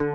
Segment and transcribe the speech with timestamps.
[0.00, 0.06] If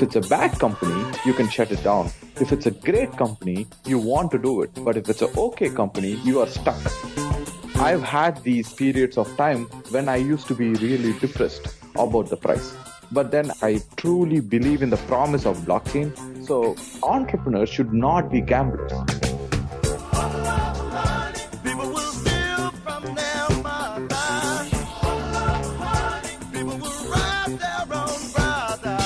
[0.00, 2.12] it's a bad company, you can shut it down.
[2.40, 4.70] If it's a great company, you want to do it.
[4.84, 6.78] But if it's an okay company, you are stuck.
[7.74, 12.36] I've had these periods of time when I used to be really depressed about the
[12.36, 12.76] price.
[13.10, 16.31] But then I truly believe in the promise of blockchain.
[16.52, 18.92] So entrepreneurs should not be gamblers.
[21.66, 24.26] People will steal from their mother.
[26.52, 28.98] People will rob their own brother.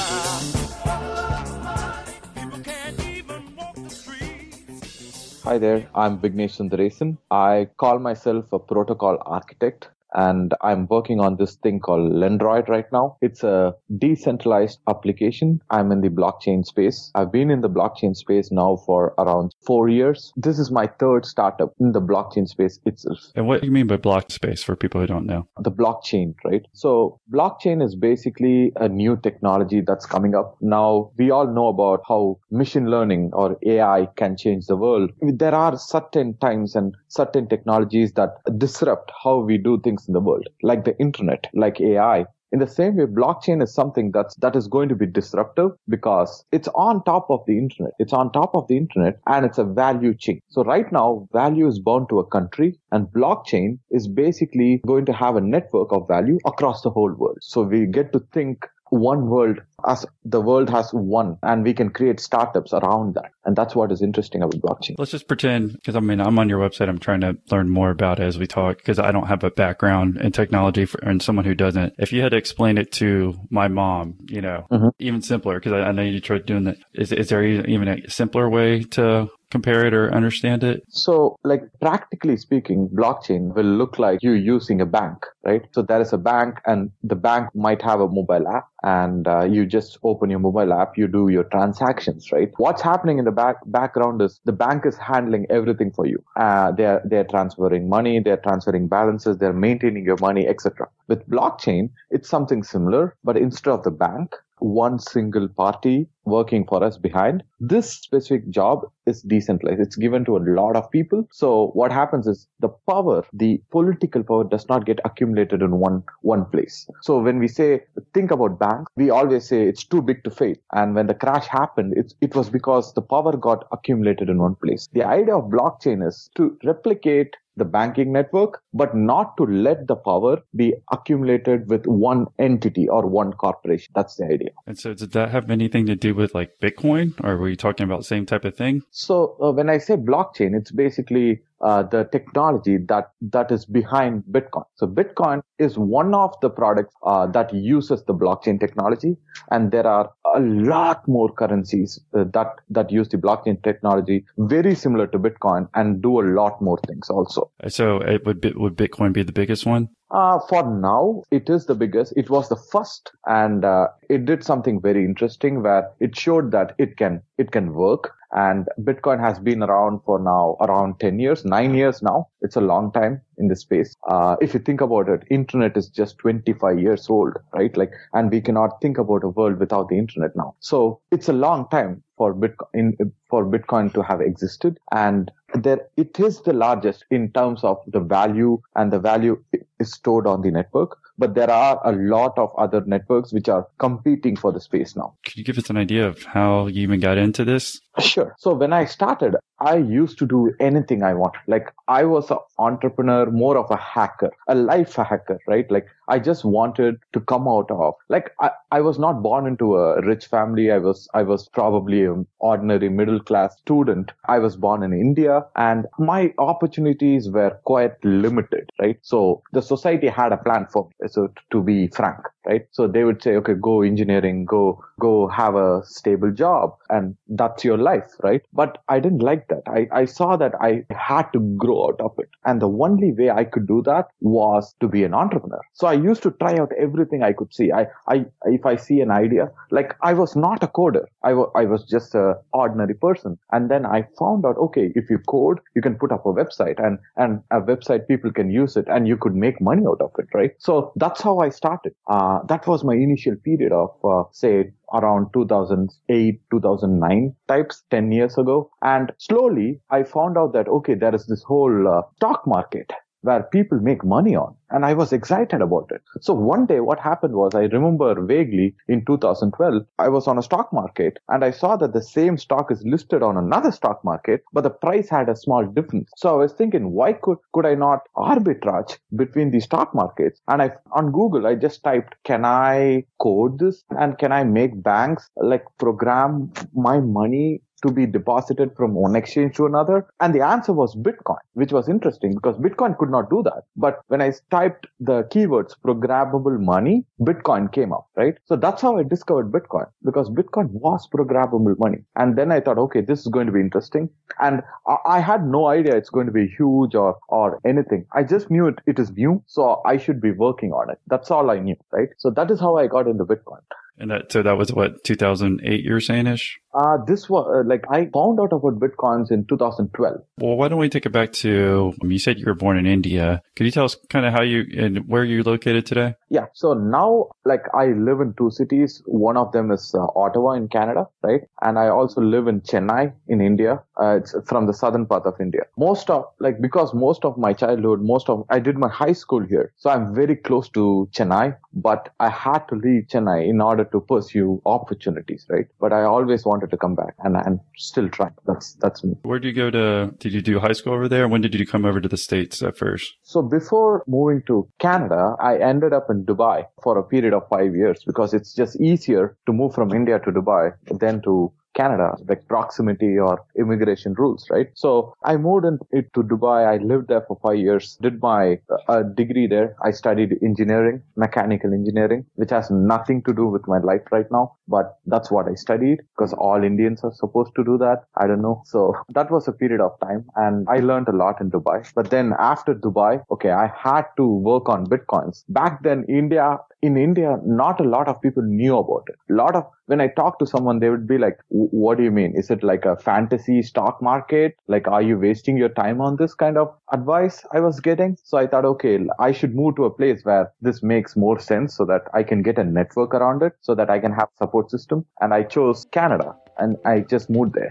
[2.34, 5.40] People can't even walk the streets.
[5.44, 7.16] Hi there, I'm Vignesh Sundaresan.
[7.30, 12.90] I call myself a protocol architect and I'm working on this thing called Lendroid right
[12.92, 13.18] now.
[13.20, 15.60] It's a decentralized application.
[15.70, 17.10] I'm in the blockchain space.
[17.14, 20.32] I've been in the blockchain space now for around four years.
[20.36, 23.18] This is my third startup in the blockchain space itself.
[23.34, 25.46] And what do you mean by block space for people who don't know?
[25.66, 26.64] the blockchain, right?
[26.72, 30.56] So blockchain is basically a new technology that's coming up.
[30.60, 35.10] Now we all know about how machine learning or AI can change the world.
[35.20, 40.20] There are certain times and certain technologies that disrupt how we do things in the
[40.20, 42.26] world, like the internet, like AI.
[42.52, 46.44] In the same way, blockchain is something that's, that is going to be disruptive because
[46.52, 47.92] it's on top of the internet.
[47.98, 50.40] It's on top of the internet and it's a value chain.
[50.48, 55.12] So right now, value is bound to a country and blockchain is basically going to
[55.12, 57.38] have a network of value across the whole world.
[57.40, 61.90] So we get to think one world as the world has one and we can
[61.90, 63.32] create startups around that.
[63.44, 64.94] And that's what is interesting about blockchain.
[64.98, 66.88] Let's just pretend, because I mean, I'm on your website.
[66.88, 69.50] I'm trying to learn more about it as we talk, because I don't have a
[69.50, 71.94] background in technology for, and someone who doesn't.
[71.98, 74.90] If you had to explain it to my mom, you know, Mhm.
[74.98, 76.78] even simpler, because I, I know you tried doing that.
[76.94, 80.82] Is, is there even a simpler way to compare it or understand it?
[80.88, 85.62] So, like practically speaking, blockchain will look like you using a bank, right?
[85.72, 89.44] So there is a bank and the bank might have a mobile app and uh,
[89.44, 92.50] you just open your mobile app, you do your transactions, right?
[92.56, 96.22] What's happening in the back background is the bank is handling everything for you.
[96.36, 100.88] Uh, they're, they're transferring money, they're transferring balances, they're maintaining your money, etc.
[101.08, 106.82] With blockchain, it's something similar, but instead of the bank, one single party working for
[106.84, 107.42] us behind.
[107.60, 109.80] This specific job is decentralized.
[109.80, 111.26] It's given to a lot of people.
[111.32, 116.02] So what happens is the power, the political power does not get accumulated in one,
[116.22, 116.88] one place.
[117.02, 117.82] So when we say,
[118.12, 120.56] think about banks, we always say it's too big to fail.
[120.72, 124.56] And when the crash happened, it's, it was because the power got accumulated in one
[124.56, 124.88] place.
[124.92, 129.96] The idea of blockchain is to replicate the banking network, but not to let the
[129.96, 133.92] power be accumulated with one entity or one corporation.
[133.94, 134.50] That's the idea.
[134.66, 137.12] And so did that have anything to do with like Bitcoin?
[137.24, 138.82] Or were you talking about same type of thing?
[138.90, 144.24] So uh, when I say blockchain, it's basically uh, the technology that that is behind
[144.30, 144.64] Bitcoin.
[144.74, 149.16] So Bitcoin is one of the products uh, that uses the blockchain technology,
[149.50, 154.74] and there are a lot more currencies uh, that that use the blockchain technology, very
[154.74, 157.50] similar to Bitcoin, and do a lot more things also.
[157.68, 159.88] So it would, would Bitcoin be the biggest one?
[160.10, 162.12] Uh, for now, it is the biggest.
[162.16, 166.74] It was the first, and uh, it did something very interesting where it showed that
[166.78, 168.12] it can it can work.
[168.32, 172.28] And Bitcoin has been around for now around 10 years, nine years now.
[172.40, 173.94] It's a long time in this space.
[174.08, 177.76] Uh, if you think about it, internet is just 25 years old, right?
[177.76, 180.54] Like, and we cannot think about a world without the internet now.
[180.60, 184.78] So it's a long time for Bitcoin, in, for Bitcoin to have existed.
[184.92, 189.42] And there, it is the largest in terms of the value and the value
[189.78, 190.98] is stored on the network.
[191.18, 195.14] But there are a lot of other networks which are competing for the space now.
[195.24, 197.80] Could you give us an idea of how you even got into this?
[197.98, 198.34] Sure.
[198.38, 201.40] So when I started, I used to do anything I wanted.
[201.46, 205.70] Like I was an entrepreneur, more of a hacker, a life hacker, right?
[205.70, 209.76] Like I just wanted to come out of, like I, I was not born into
[209.76, 210.70] a rich family.
[210.70, 214.12] I was, I was probably an ordinary middle class student.
[214.26, 218.98] I was born in India and my opportunities were quite limited, right?
[219.02, 221.08] So the society had a plan for me.
[221.08, 222.66] So to be frank, right?
[222.72, 227.64] So they would say, okay, go engineering, go, go have a stable job and that's
[227.64, 228.42] your life, right?
[228.52, 229.62] But I didn't like that.
[229.66, 232.28] I, I saw that I had to grow out of it.
[232.44, 235.60] And the only way I could do that was to be an entrepreneur.
[235.74, 237.72] So I used to try out everything I could see.
[237.72, 241.06] I, I, if I see an idea, like I was not a coder.
[241.22, 243.38] I wa- I was just a ordinary person.
[243.52, 246.82] And then I found out, okay, if you code, you can put up a website
[246.84, 250.12] and, and a website people can use it and you could make money out of
[250.18, 250.52] it, right?
[250.58, 251.94] So that's how I started.
[252.06, 258.38] Uh, that was my initial period of, uh, say, around 2008, 2009 types, 10 years
[258.38, 258.70] ago.
[258.82, 262.92] And slowly I found out that, okay, there is this whole uh, stock market
[263.26, 264.54] where people make money on.
[264.70, 266.02] And I was excited about it.
[266.20, 270.42] So one day what happened was I remember vaguely in 2012, I was on a
[270.42, 274.44] stock market and I saw that the same stock is listed on another stock market,
[274.52, 276.10] but the price had a small difference.
[276.16, 280.40] So I was thinking, why could, could I not arbitrage between the stock markets?
[280.48, 284.82] And I, on Google, I just typed, can I code this and can I make
[284.82, 290.06] banks like program my money to be deposited from one exchange to another?
[290.20, 293.64] And the answer was Bitcoin, which was interesting because Bitcoin could not do that.
[293.76, 298.36] But when I typed the keywords programmable money, Bitcoin came up, right?
[298.44, 301.98] So that's how I discovered Bitcoin because Bitcoin was programmable money.
[302.16, 304.10] And then I thought, okay, this is going to be interesting.
[304.40, 304.62] And
[305.06, 308.06] I, had no idea it's going to be huge or, or anything.
[308.12, 309.42] I just knew it, it is new.
[309.46, 310.98] So I should be working on it.
[311.08, 312.08] That's all I knew, right?
[312.18, 313.60] So that is how I got into Bitcoin.
[313.98, 316.60] And that, so that was what, 2008 you're saying ish?
[316.76, 320.20] Uh, this was uh, like I found out about bitcoins in 2012.
[320.38, 322.86] Well, why don't we take it back to, um, you said you were born in
[322.86, 323.42] India.
[323.54, 326.14] Could you tell us kind of how you and where you're located today?
[326.28, 326.46] Yeah.
[326.52, 329.02] So now, like I live in two cities.
[329.06, 331.42] One of them is uh, Ottawa in Canada, right?
[331.62, 333.82] And I also live in Chennai in India.
[333.98, 335.62] Uh, it's from the southern part of India.
[335.78, 339.40] Most of, like, because most of my childhood, most of, I did my high school
[339.40, 339.72] here.
[339.76, 344.00] So I'm very close to Chennai, but I had to leave Chennai in order to
[344.00, 345.66] pursue opportunities, right?
[345.80, 348.34] But I always wanted to come back and I'm still trying.
[348.46, 349.14] That's, that's me.
[349.22, 351.28] Where did you go to, did you do high school over there?
[351.28, 353.14] When did you come over to the States at first?
[353.22, 357.74] So before moving to Canada, I ended up in Dubai for a period of five
[357.74, 362.48] years because it's just easier to move from India to Dubai than to Canada, like
[362.48, 364.68] proximity or immigration rules, right?
[364.74, 366.66] So I moved in, it to Dubai.
[366.66, 368.58] I lived there for five years, did my
[368.88, 369.76] uh, degree there.
[369.84, 374.55] I studied engineering, mechanical engineering, which has nothing to do with my life right now,
[374.68, 378.04] but that's what I studied because all Indians are supposed to do that.
[378.16, 378.62] I don't know.
[378.66, 381.90] So that was a period of time and I learned a lot in Dubai.
[381.94, 385.44] But then after Dubai, okay, I had to work on Bitcoins.
[385.48, 389.16] Back then, India, in India, not a lot of people knew about it.
[389.32, 392.10] A lot of, when I talk to someone, they would be like, what do you
[392.10, 392.32] mean?
[392.36, 394.56] Is it like a fantasy stock market?
[394.68, 398.16] Like, are you wasting your time on this kind of advice I was getting?
[398.22, 401.76] So I thought, okay, I should move to a place where this makes more sense
[401.76, 404.55] so that I can get a network around it so that I can have support
[404.64, 405.04] system.
[405.20, 407.70] And I chose Canada and I just moved there.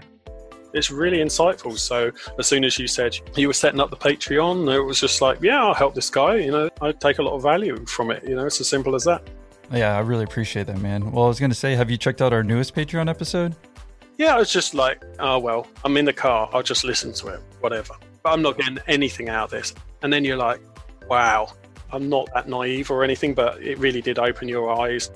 [0.74, 1.78] It's really insightful.
[1.78, 5.22] So as soon as you said you were setting up the Patreon, it was just
[5.22, 6.36] like, yeah, I'll help this guy.
[6.36, 8.22] You know, I take a lot of value from it.
[8.28, 9.28] You know, it's as simple as that.
[9.72, 11.10] Yeah, I really appreciate that, man.
[11.10, 13.56] Well, I was going to say, have you checked out our newest Patreon episode?
[14.18, 16.48] Yeah, I was just like, oh, well, I'm in the car.
[16.52, 17.94] I'll just listen to it, whatever.
[18.22, 19.74] But I'm not getting anything out of this.
[20.02, 20.60] And then you're like,
[21.08, 21.52] wow,
[21.92, 25.10] I'm not that naive or anything, but it really did open your eyes.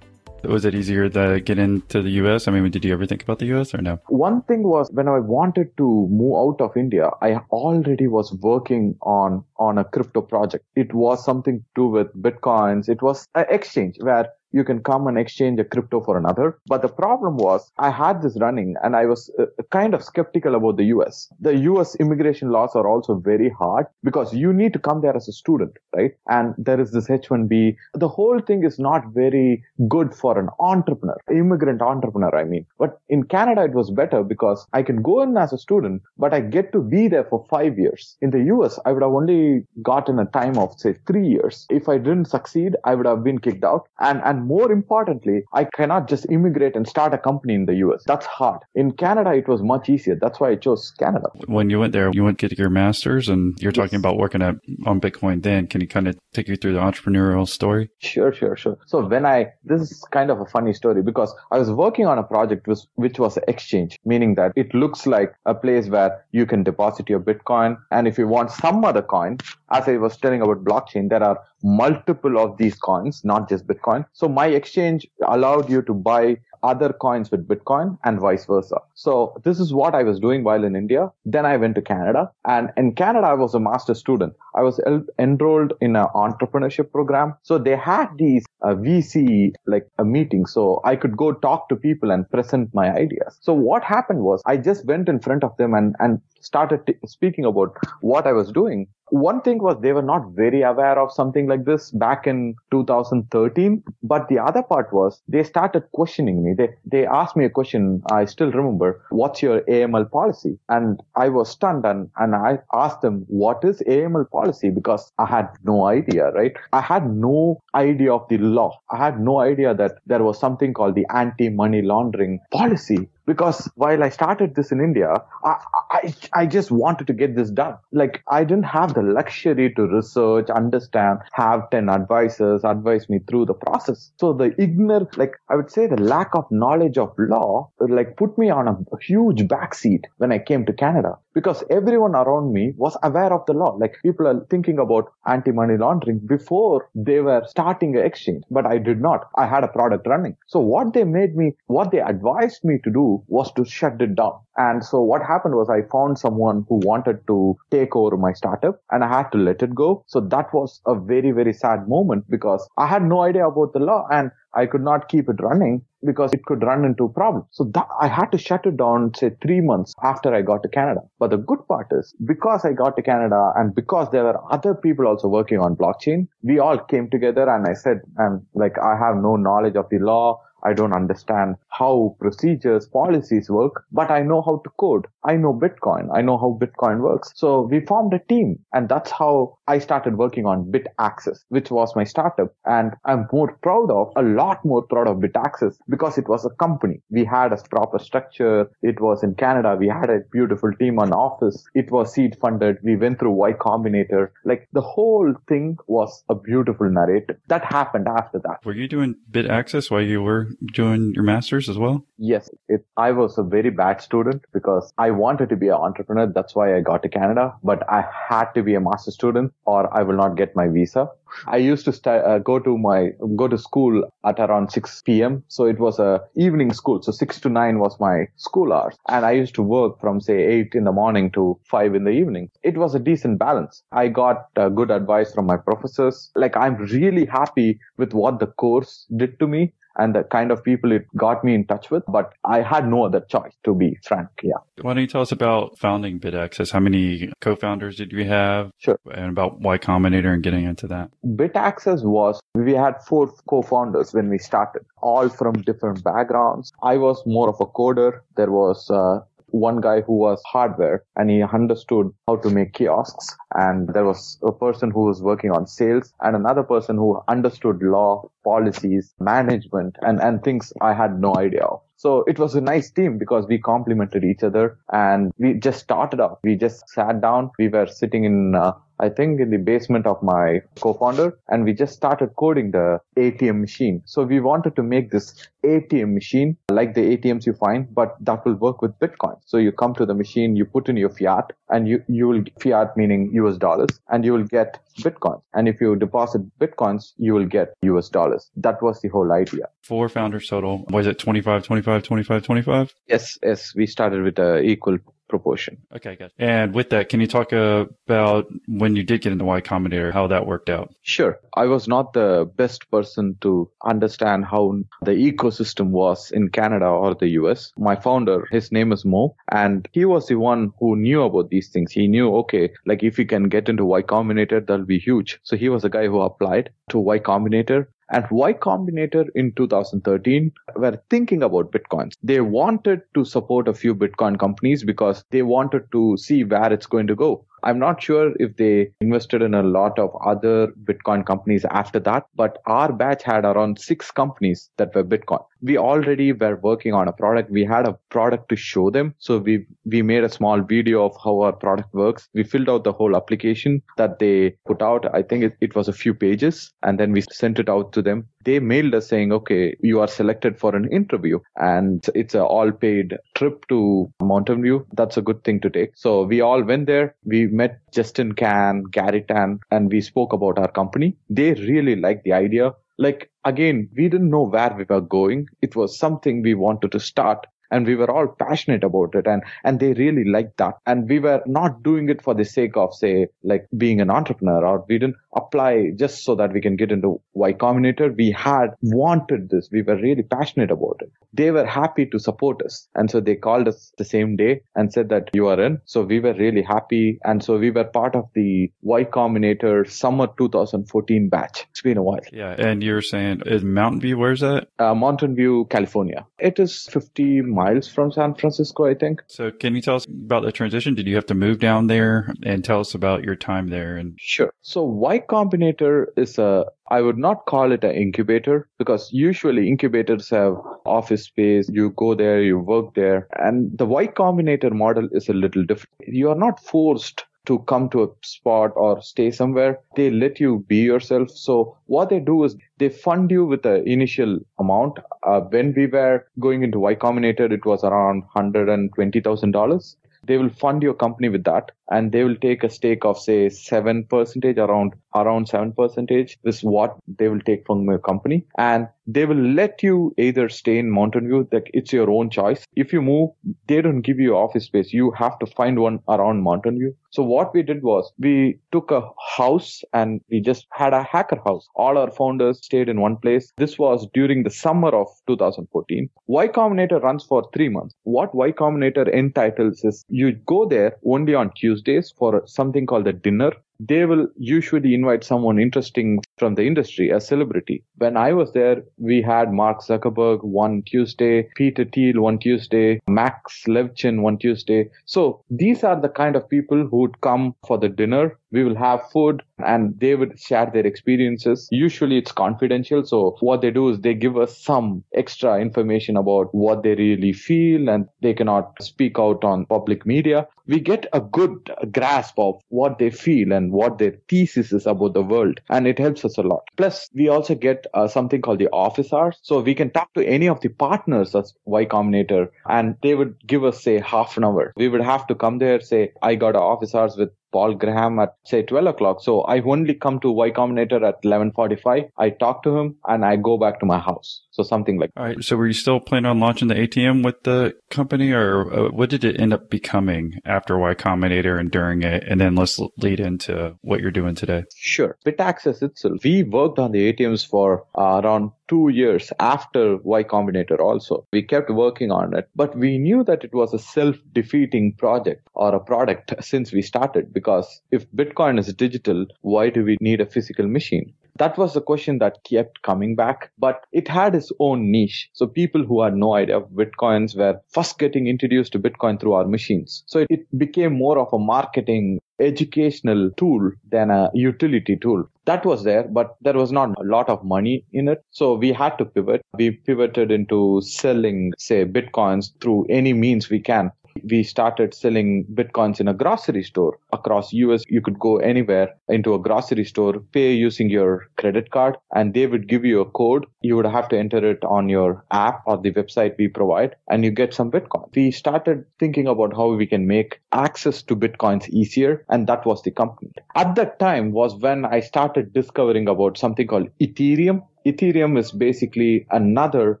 [0.48, 2.48] Was it easier to get into the US?
[2.48, 3.98] I mean, did you ever think about the US or no?
[4.08, 8.96] One thing was when I wanted to move out of India, I already was working
[9.02, 10.64] on, on a crypto project.
[10.74, 12.88] It was something to do with Bitcoins.
[12.88, 16.58] It was an exchange where you can come and exchange a crypto for another.
[16.66, 20.54] But the problem was I had this running and I was uh, kind of skeptical
[20.54, 21.28] about the US.
[21.40, 25.28] The US immigration laws are also very hard because you need to come there as
[25.28, 26.12] a student, right?
[26.28, 27.76] And there is this H1B.
[27.94, 32.66] The whole thing is not very good for an entrepreneur, immigrant entrepreneur, I mean.
[32.78, 36.32] But in Canada, it was better because I can go in as a student, but
[36.32, 38.16] I get to be there for five years.
[38.20, 41.66] In the US, I would have only gotten a time of say three years.
[41.70, 43.88] If I didn't succeed, I would have been kicked out.
[44.00, 48.02] And, and more importantly, I cannot just immigrate and start a company in the US.
[48.06, 48.60] That's hard.
[48.74, 50.16] In Canada, it was much easier.
[50.20, 51.28] That's why I chose Canada.
[51.46, 54.00] When you went there, you went to get your master's and you're talking Yes.
[54.00, 55.66] about working at, on Bitcoin then.
[55.66, 57.90] Can you kind of take you through the entrepreneurial story?
[57.98, 58.78] Sure, sure, sure.
[58.86, 62.18] So when I, this is kind of a funny story because I was working on
[62.18, 66.24] a project which, which was an exchange, meaning that it looks like a place where
[66.32, 67.76] you can deposit your Bitcoin.
[67.90, 69.38] And if you want some other coin,
[69.70, 74.04] as I was telling about blockchain, there are multiple of these coins, not just Bitcoin.
[74.12, 78.78] So my exchange allowed you to buy other coins with Bitcoin and vice versa.
[78.94, 81.10] So this is what I was doing while in India.
[81.24, 84.34] Then I went to Canada and in Canada, I was a master student.
[84.54, 84.80] I was
[85.18, 87.34] enrolled in an entrepreneurship program.
[87.42, 90.46] So they had these uh, VC like a meeting.
[90.46, 93.38] So I could go talk to people and present my ideas.
[93.40, 96.94] So what happened was I just went in front of them and, and started t-
[97.06, 98.86] speaking about what I was doing.
[99.10, 103.82] One thing was they were not very aware of something like this back in 2013.
[104.02, 106.54] But the other part was they started questioning me.
[106.56, 108.02] They, they asked me a question.
[108.10, 110.58] I still remember, what's your AML policy?
[110.68, 114.70] And I was stunned and, and I asked them, what is AML policy?
[114.70, 116.52] Because I had no idea, right?
[116.72, 118.80] I had no idea of the law.
[118.90, 124.02] I had no idea that there was something called the anti-money laundering policy because while
[124.02, 125.12] I started this in India,
[125.44, 125.56] I,
[125.90, 127.76] I, I just wanted to get this done.
[127.92, 133.46] Like I didn't have the luxury to research, understand, have 10 advisors advise me through
[133.46, 134.12] the process.
[134.18, 138.38] So the ignorant, like I would say the lack of knowledge of law, like put
[138.38, 142.96] me on a huge backseat when I came to Canada because everyone around me was
[143.02, 143.76] aware of the law.
[143.78, 148.78] Like people are thinking about anti-money laundering before they were starting an exchange, but I
[148.78, 149.28] did not.
[149.36, 150.36] I had a product running.
[150.46, 154.14] So what they made me, what they advised me to do was to shut it
[154.14, 154.40] down.
[154.56, 158.80] And so what happened was I found someone who wanted to take over my startup
[158.90, 160.04] and I had to let it go.
[160.06, 163.80] So that was a very, very sad moment because I had no idea about the
[163.80, 167.46] law and I could not keep it running because it could run into problems.
[167.50, 170.68] So that I had to shut it down, say three months after I got to
[170.68, 171.00] Canada.
[171.18, 174.74] But the good part is because I got to Canada and because there were other
[174.74, 178.96] people also working on blockchain, we all came together and I said, and like, I
[178.96, 180.40] have no knowledge of the law.
[180.66, 185.06] I don't understand how procedures, policies work, but I know how to code.
[185.24, 186.08] I know Bitcoin.
[186.14, 187.32] I know how Bitcoin works.
[187.36, 191.94] So we formed a team and that's how I started working on BitAccess, which was
[191.94, 192.54] my startup.
[192.64, 196.50] And I'm more proud of, a lot more proud of BitAccess because it was a
[196.50, 197.00] company.
[197.10, 198.70] We had a proper structure.
[198.82, 199.76] It was in Canada.
[199.78, 201.64] We had a beautiful team on office.
[201.74, 202.78] It was seed funded.
[202.82, 204.30] We went through Y Combinator.
[204.44, 208.64] Like the whole thing was a beautiful narrative that happened after that.
[208.64, 212.04] Were you doing BitAccess while you were doing your master's as well?
[212.18, 216.26] Yes, it, I was a very bad student because I wanted to be an entrepreneur.
[216.26, 219.94] That's why I got to Canada, but I had to be a master student or
[219.96, 221.08] I will not get my visa.
[221.46, 225.42] I used to st- uh, go to my go to school at around 6 p.m.
[225.48, 227.02] So it was a evening school.
[227.02, 230.38] So 6 to 9 was my school hours, and I used to work from say
[230.38, 232.50] 8 in the morning to 5 in the evening.
[232.62, 233.82] It was a decent balance.
[233.92, 236.30] I got uh, good advice from my professors.
[236.34, 240.62] Like I'm really happy with what the course did to me and the kind of
[240.62, 242.04] people it got me in touch with.
[242.08, 244.28] But I had no other choice, to be frank.
[244.42, 244.52] Yeah.
[244.82, 246.72] Why don't you tell us about founding BitAccess?
[246.72, 248.70] How many co-founders did we have?
[248.78, 248.98] Sure.
[249.12, 251.10] And about Y Combinator and getting into that.
[251.24, 256.72] BitAccess was, we had four co-founders when we started, all from different backgrounds.
[256.82, 258.20] I was more of a coder.
[258.36, 263.36] There was, uh, one guy who was hardware and he understood how to make kiosks.
[263.54, 267.82] And there was a person who was working on sales and another person who understood
[267.82, 271.80] law, policies, management and, and things I had no idea of.
[271.98, 276.20] So it was a nice team because we complemented each other and we just started
[276.20, 276.38] off.
[276.44, 277.50] We just sat down.
[277.58, 281.72] We were sitting in, uh, I think in the basement of my co-founder and we
[281.72, 284.02] just started coding the ATM machine.
[284.06, 285.34] So we wanted to make this
[285.64, 289.36] ATM machine like the ATMs you find, but that will work with Bitcoin.
[289.44, 292.44] So you come to the machine, you put in your fiat and you, you will
[292.60, 295.42] fiat meaning US dollars and you will get Bitcoin.
[295.52, 298.50] And if you deposit Bitcoins, you will get US dollars.
[298.56, 299.68] That was the whole idea.
[299.82, 300.86] Four founders total.
[300.90, 302.94] Was it 25, 25, 25, 25?
[303.08, 304.98] Yes, yes, we started with a equal
[305.28, 305.78] proportion.
[305.94, 306.32] Okay, good.
[306.38, 310.26] And with that, can you talk about when you did get into Y Combinator, how
[310.28, 310.94] that worked out?
[311.02, 311.38] Sure.
[311.54, 317.14] I was not the best person to understand how the ecosystem was in Canada or
[317.14, 317.72] the US.
[317.76, 321.68] My founder, his name is Mo, and he was the one who knew about these
[321.68, 321.92] things.
[321.92, 325.40] He knew, okay, like if we can get into Y Combinator, that'll be huge.
[325.42, 327.86] So he was the guy who applied to Y Combinator.
[328.10, 332.12] And Y Combinator in 2013 were thinking about Bitcoins.
[332.22, 336.86] They wanted to support a few Bitcoin companies because they wanted to see where it's
[336.86, 337.44] going to go.
[337.62, 342.26] I'm not sure if they invested in a lot of other Bitcoin companies after that,
[342.36, 345.44] but our batch had around six companies that were Bitcoin.
[345.66, 347.50] We already were working on a product.
[347.50, 349.14] We had a product to show them.
[349.18, 352.28] So we, we made a small video of how our product works.
[352.34, 355.06] We filled out the whole application that they put out.
[355.12, 358.02] I think it, it was a few pages and then we sent it out to
[358.02, 358.28] them.
[358.44, 362.70] They mailed us saying, okay, you are selected for an interview and it's a all
[362.70, 364.86] paid trip to Mountain View.
[364.92, 365.90] That's a good thing to take.
[365.96, 367.16] So we all went there.
[367.24, 371.16] We met Justin Kan, Garry Tan, and we spoke about our company.
[371.28, 372.72] They really liked the idea.
[372.98, 375.48] Like again, we didn't know where we were going.
[375.62, 379.42] It was something we wanted to start and we were all passionate about it and
[379.64, 382.94] and they really liked that and we were not doing it for the sake of
[382.94, 386.90] say like being an entrepreneur or we didn't apply just so that we can get
[386.96, 391.66] into y combinator we had wanted this we were really passionate about it they were
[391.66, 395.30] happy to support us and so they called us the same day and said that
[395.34, 398.70] you are in so we were really happy and so we were part of the
[398.82, 402.54] y combinator summer 2014 batch it's been a while Yeah.
[402.58, 404.68] And you're saying is Mountain View, where's that?
[404.78, 409.74] uh, mountain view california it is 50 miles from san francisco i think So can
[409.74, 410.94] you tell us about the transition?
[410.94, 413.96] Did you have to move down there and tell us about your time there?
[413.96, 414.50] And Sure.
[414.62, 420.30] So Y Combinator is a, I would not call it an incubator because usually incubators
[420.30, 421.68] have office space.
[421.68, 423.28] You go there, you work there.
[423.38, 425.92] And the Y Combinator model is a little different.
[426.06, 429.78] You are not forced to come to a spot or stay somewhere.
[429.94, 431.30] They let you be yourself.
[431.30, 434.98] So what they do is they fund you with an initial amount.
[435.22, 440.82] Uh, when we were going into Y Combinator, it was around $120,000 they will fund
[440.82, 444.94] your company with that and they will take a stake of say 7 percentage around
[445.22, 448.44] around 7 percentage is what they will take from your company.
[448.58, 452.64] And they will let you either stay in mountain view like it's your own choice.
[452.74, 453.30] If you move
[453.68, 454.92] they don't give you office space.
[454.92, 456.94] You have to find one around mountain view.
[457.10, 459.02] So what we did was we took a
[459.36, 461.66] house and we just had a hacker house.
[461.74, 463.52] All our founders stayed in one place.
[463.56, 467.94] This was during the summer of 2014 y combinator runs for 3 months.
[468.02, 473.12] What y combinator entitles is you go there only on tuesdays for something called a
[473.12, 477.82] dinner they will usually invite someone interesting from the industry, a celebrity.
[477.96, 483.64] When I was there, we had Mark Zuckerberg one Tuesday, Peter Thiel one Tuesday, Max
[483.66, 484.90] Levchin one Tuesday.
[485.06, 488.38] So these are the kind of people who would come for the dinner.
[488.52, 491.68] We will have food and they would share their experiences.
[491.70, 493.04] Usually it's confidential.
[493.04, 497.32] So what they do is they give us some extra information about what they really
[497.32, 500.46] feel and they cannot speak out on public media.
[500.66, 505.14] We get a good grasp of what they feel and what their thesis is about
[505.14, 505.60] the world.
[505.70, 506.68] And it helps us a lot.
[506.76, 509.38] Plus, we also get uh, something called the office hours.
[509.42, 513.34] So we can talk to any of the partners as Y Combinator and they would
[513.46, 514.72] give us, say, half an hour.
[514.76, 518.34] We would have to come there, say, I got office hours with Paul Graham at
[518.44, 519.22] say 12 o'clock.
[519.22, 522.10] So I only come to Y Combinator at 11:45.
[522.18, 524.42] I talk to him and I go back to my house.
[524.56, 525.44] So something like all right.
[525.44, 529.10] So were you still planning on launching the ATM with the company or uh, what
[529.10, 532.24] did it end up becoming after Y Combinator and during it?
[532.26, 534.64] And then let's lead into what you're doing today.
[534.74, 535.18] Sure.
[535.26, 540.80] BitAccess itself, we worked on the ATMs for uh, around two years after Y Combinator
[540.80, 541.26] also.
[541.34, 545.74] We kept working on it, but we knew that it was a self-defeating project or
[545.74, 550.26] a product since we started because if Bitcoin is digital, why do we need a
[550.26, 551.12] physical machine?
[551.38, 555.28] That was the question that kept coming back, but it had its own niche.
[555.32, 559.34] So people who had no idea of Bitcoins were first getting introduced to Bitcoin through
[559.34, 560.02] our machines.
[560.06, 565.24] So it became more of a marketing educational tool than a utility tool.
[565.46, 568.24] That was there, but there was not a lot of money in it.
[568.30, 569.42] So we had to pivot.
[569.54, 573.90] We pivoted into selling, say, Bitcoins through any means we can.
[574.24, 577.82] We started selling Bitcoins in a grocery store across US.
[577.88, 582.46] You could go anywhere into a grocery store, pay using your credit card, and they
[582.46, 583.46] would give you a code.
[583.62, 587.24] You would have to enter it on your app or the website we provide, and
[587.24, 588.08] you get some Bitcoin.
[588.14, 592.82] We started thinking about how we can make access to Bitcoins easier, and that was
[592.82, 593.32] the company.
[593.54, 597.62] At that time was when I started discovering about something called Ethereum.
[597.86, 600.00] Ethereum is basically another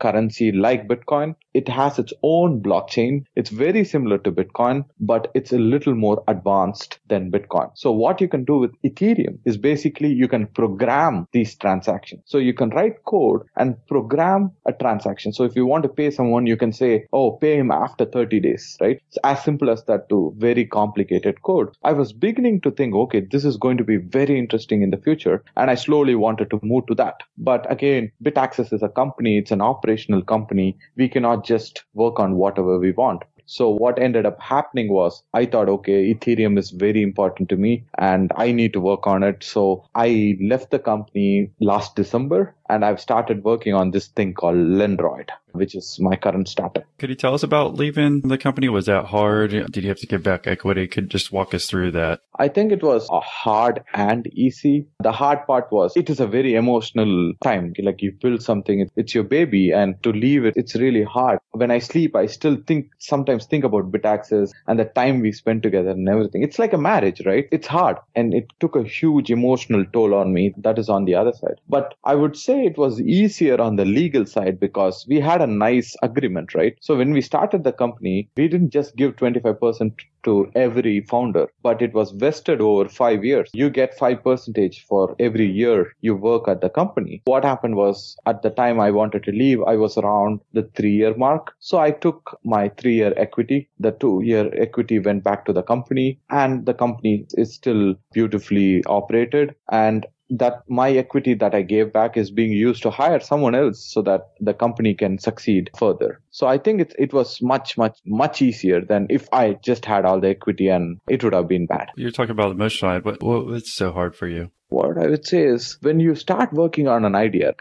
[0.00, 1.34] currency like Bitcoin.
[1.54, 3.24] It has its own blockchain.
[3.34, 7.70] It's very similar to Bitcoin, but it's a little more advanced than Bitcoin.
[7.74, 12.22] So what you can do with Ethereum is basically you can program these transactions.
[12.26, 15.32] So you can write code and program a transaction.
[15.32, 18.38] So if you want to pay someone, you can say, oh, pay him after 30
[18.38, 19.00] days, right?
[19.08, 21.74] It's as simple as that to very complicated code.
[21.82, 24.98] I was beginning to think, okay, this is going to be very interesting in the
[24.98, 25.42] future.
[25.56, 27.22] And I slowly wanted to move to that.
[27.36, 29.38] But again, BitAccess is a company.
[29.38, 30.76] It's an operational company.
[30.96, 33.24] We cannot just work on whatever we want.
[33.46, 37.84] So what ended up happening was I thought, okay, Ethereum is very important to me
[37.98, 39.44] and I need to work on it.
[39.44, 44.56] So I left the company last December and I've started working on this thing called
[44.56, 46.84] Lendroid, which is my current startup.
[46.98, 48.68] Could you tell us about leaving the company?
[48.68, 49.50] Was that hard?
[49.50, 50.86] Did you have to give back equity?
[50.86, 52.20] Could just walk us through that.
[52.38, 54.86] I think it was a hard and easy.
[55.00, 57.72] The hard part was it is a very emotional time.
[57.78, 61.38] Like you build something, it's your baby and to leave it, it's really hard.
[61.52, 65.62] When I sleep, I still think, sometimes think about BitAccess and the time we spent
[65.62, 66.42] together and everything.
[66.42, 67.46] It's like a marriage, right?
[67.52, 70.54] It's hard and it took a huge emotional toll on me.
[70.56, 71.60] That is on the other side.
[71.68, 75.42] But I would say say it was easier on the legal side because we had
[75.42, 76.76] a nice agreement, right?
[76.80, 79.92] So when we started the company, we didn't just give 25%
[80.24, 83.50] to every founder, but it was vested over five years.
[83.52, 87.22] You get five percentage for every year you work at the company.
[87.26, 90.94] What happened was at the time I wanted to leave, I was around the three
[90.94, 91.54] year mark.
[91.58, 93.68] So I took my three year equity.
[93.78, 98.82] The two year equity went back to the company and the company is still beautifully
[98.84, 99.54] operated.
[99.70, 103.84] And that my equity that I gave back is being used to hire someone else
[103.92, 106.20] so that the company can succeed further.
[106.30, 110.04] So I think it, it was much, much, much easier than if I just had
[110.04, 111.88] all the equity and it would have been bad.
[111.96, 113.04] You're talking about the emotional side.
[113.04, 114.50] What, what what's so hard for you?
[114.68, 117.54] What I would say is when you start working on an idea,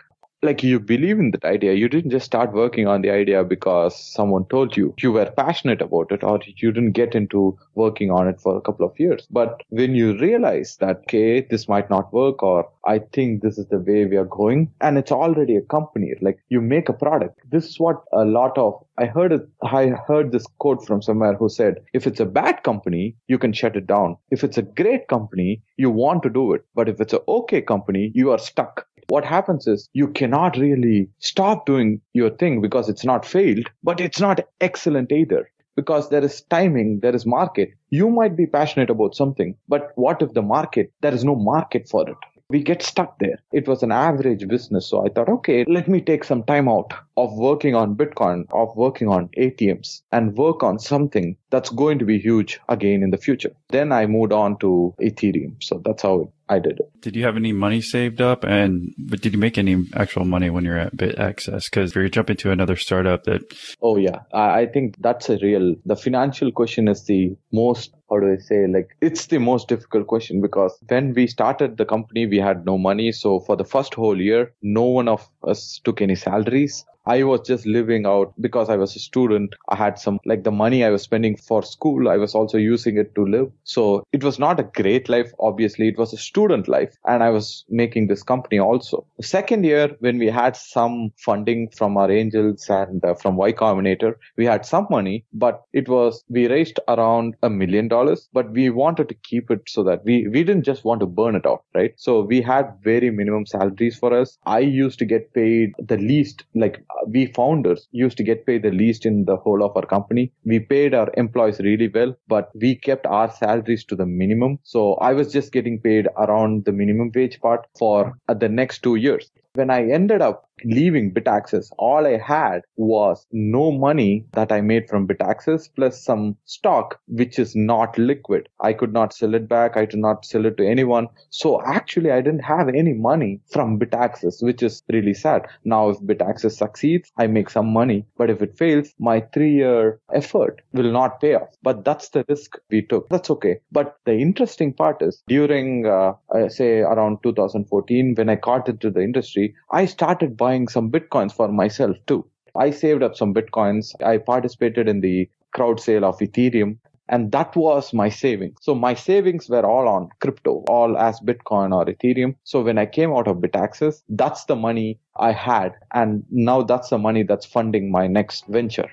[0.44, 1.74] like you believe in that idea.
[1.74, 4.94] You didn't just start working on the idea because someone told you.
[5.02, 8.62] You were passionate about it or you didn't get into working on it for a
[8.62, 9.28] couple of years.
[9.30, 13.68] But when you realize that okay this might not work or i think this is
[13.68, 17.40] the way we are going and it's already a company like you make a product.
[17.50, 21.34] This is what a lot of I heard it, I heard this quote from somewhere
[21.34, 24.18] who said, if it's a bad company, you can shut it down.
[24.30, 26.64] If it's a great company, you want to do it.
[26.76, 31.10] But if it's an okay company, you are stuck what happens is you cannot really
[31.20, 36.24] stop doing your thing because it's not failed, but it's not excellent either because there
[36.24, 37.70] is timing, there is market.
[37.90, 41.88] You might be passionate about something, but what if the market, there is no market
[41.90, 42.18] for it?
[42.50, 43.40] We get stuck there.
[43.52, 44.88] It was an average business.
[44.88, 48.76] So I thought, okay, let me take some time out of working on Bitcoin, of
[48.76, 53.18] working on ATMs and work on something that's going to be huge again in the
[53.18, 53.52] future.
[53.70, 55.58] Then I moved on to Ethereum.
[55.62, 56.90] So that's how I did it.
[57.00, 58.44] Did you have any money saved up?
[58.44, 61.66] And but did you make any actual money when you're at BitAccess?
[61.66, 63.42] Because if you're jumping to another startup that.
[63.84, 64.22] Oh, yeah.
[64.34, 68.38] I I think that's a real, the financial question is the most, how do I
[68.38, 72.66] say, like, it's the most difficult question because when we started the company, we had
[72.66, 73.12] no money.
[73.12, 76.86] So for the first whole year, no one of us took any salaries.
[77.06, 79.56] I was just living out because I was a student.
[79.70, 82.98] I had some, like the money I was spending for school, I was also using
[82.98, 83.52] it to live.
[83.64, 85.32] So it was not a great life.
[85.40, 89.06] Obviously, it was a student life and I was making this company also.
[89.22, 94.16] Second year, when we had some funding from our angels and uh, from Y Combinator,
[94.38, 98.70] we had some money, but it was, we raised around a million dollars, but we
[98.70, 101.64] wanted to keep it so that we, we didn't just want to burn it out,
[101.76, 101.94] right?
[101.98, 104.38] So we had very minimum salaries for us.
[104.46, 108.72] I used to get paid the least, like we founders used to get paid the
[108.72, 110.32] least in the whole of our company.
[110.46, 114.60] We paid our employees really well, but we kept our salaries to the minimum.
[114.64, 118.96] So I was just getting paid around the minimum wage part for the next two
[118.96, 119.32] years.
[119.56, 124.90] When I ended up leaving BitAccess, all I had was no money that I made
[124.90, 128.50] from BitAccess plus some stock, which is not liquid.
[128.60, 129.76] I could not sell it back.
[129.78, 131.08] I could not sell it to anyone.
[131.30, 135.48] So actually, I didn't have any money from BitAccess, which is really sad.
[135.66, 138.06] Now, if BitAccess succeeds, I make some money.
[138.18, 141.50] But if it fails, my three year effort will not pay off.
[141.62, 143.10] But that's the risk we took.
[143.10, 143.58] That's okay.
[143.72, 146.14] But the interesting part is during, uh,
[146.50, 151.48] say, around 2014, when I got into the industry, I started buying some bitcoins for
[151.48, 152.26] myself too.
[152.56, 153.92] I saved up some bitcoins.
[154.04, 156.78] I participated in the crowd sale of Ethereum
[157.10, 158.58] and that was my savings.
[158.62, 162.36] So my savings were all on crypto, all as Bitcoin or Ethereum.
[162.44, 165.74] So when I came out of BitAccess, that's the money I had.
[165.94, 168.90] And now that's the money that's funding my next venture.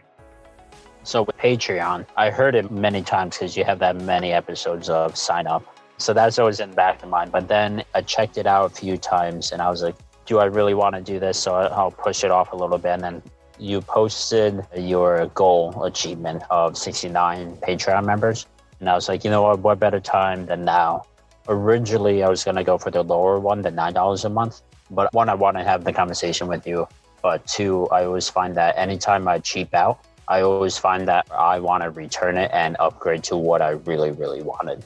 [1.02, 5.16] So with Patreon, I heard it many times because you have that many episodes of
[5.16, 5.64] sign up.
[5.98, 7.30] So that's always in the back of mind.
[7.30, 10.44] But then I checked it out a few times and I was like, do I
[10.44, 11.38] really want to do this?
[11.38, 12.90] So I'll push it off a little bit.
[12.90, 13.22] And then
[13.59, 18.46] you posted your goal achievement of 69 Patreon members.
[18.80, 21.04] And I was like, you know what, what better time than now?
[21.48, 24.62] Originally, I was going to go for the lower one, the $9 a month.
[24.90, 26.88] But one, I want to have the conversation with you.
[27.22, 31.59] But two, I always find that anytime I cheap out, I always find that I
[31.59, 34.85] want to return it and upgrade to what I really, really wanted.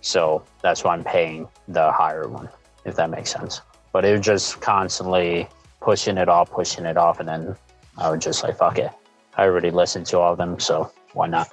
[0.00, 2.48] So that's why I'm paying the higher one,
[2.84, 3.60] if that makes sense.
[3.96, 5.48] But it was just constantly
[5.80, 7.18] pushing it off, pushing it off.
[7.18, 7.56] And then
[7.96, 8.90] I would just like, fuck it.
[9.38, 10.60] I already listened to all of them.
[10.60, 11.48] So why not?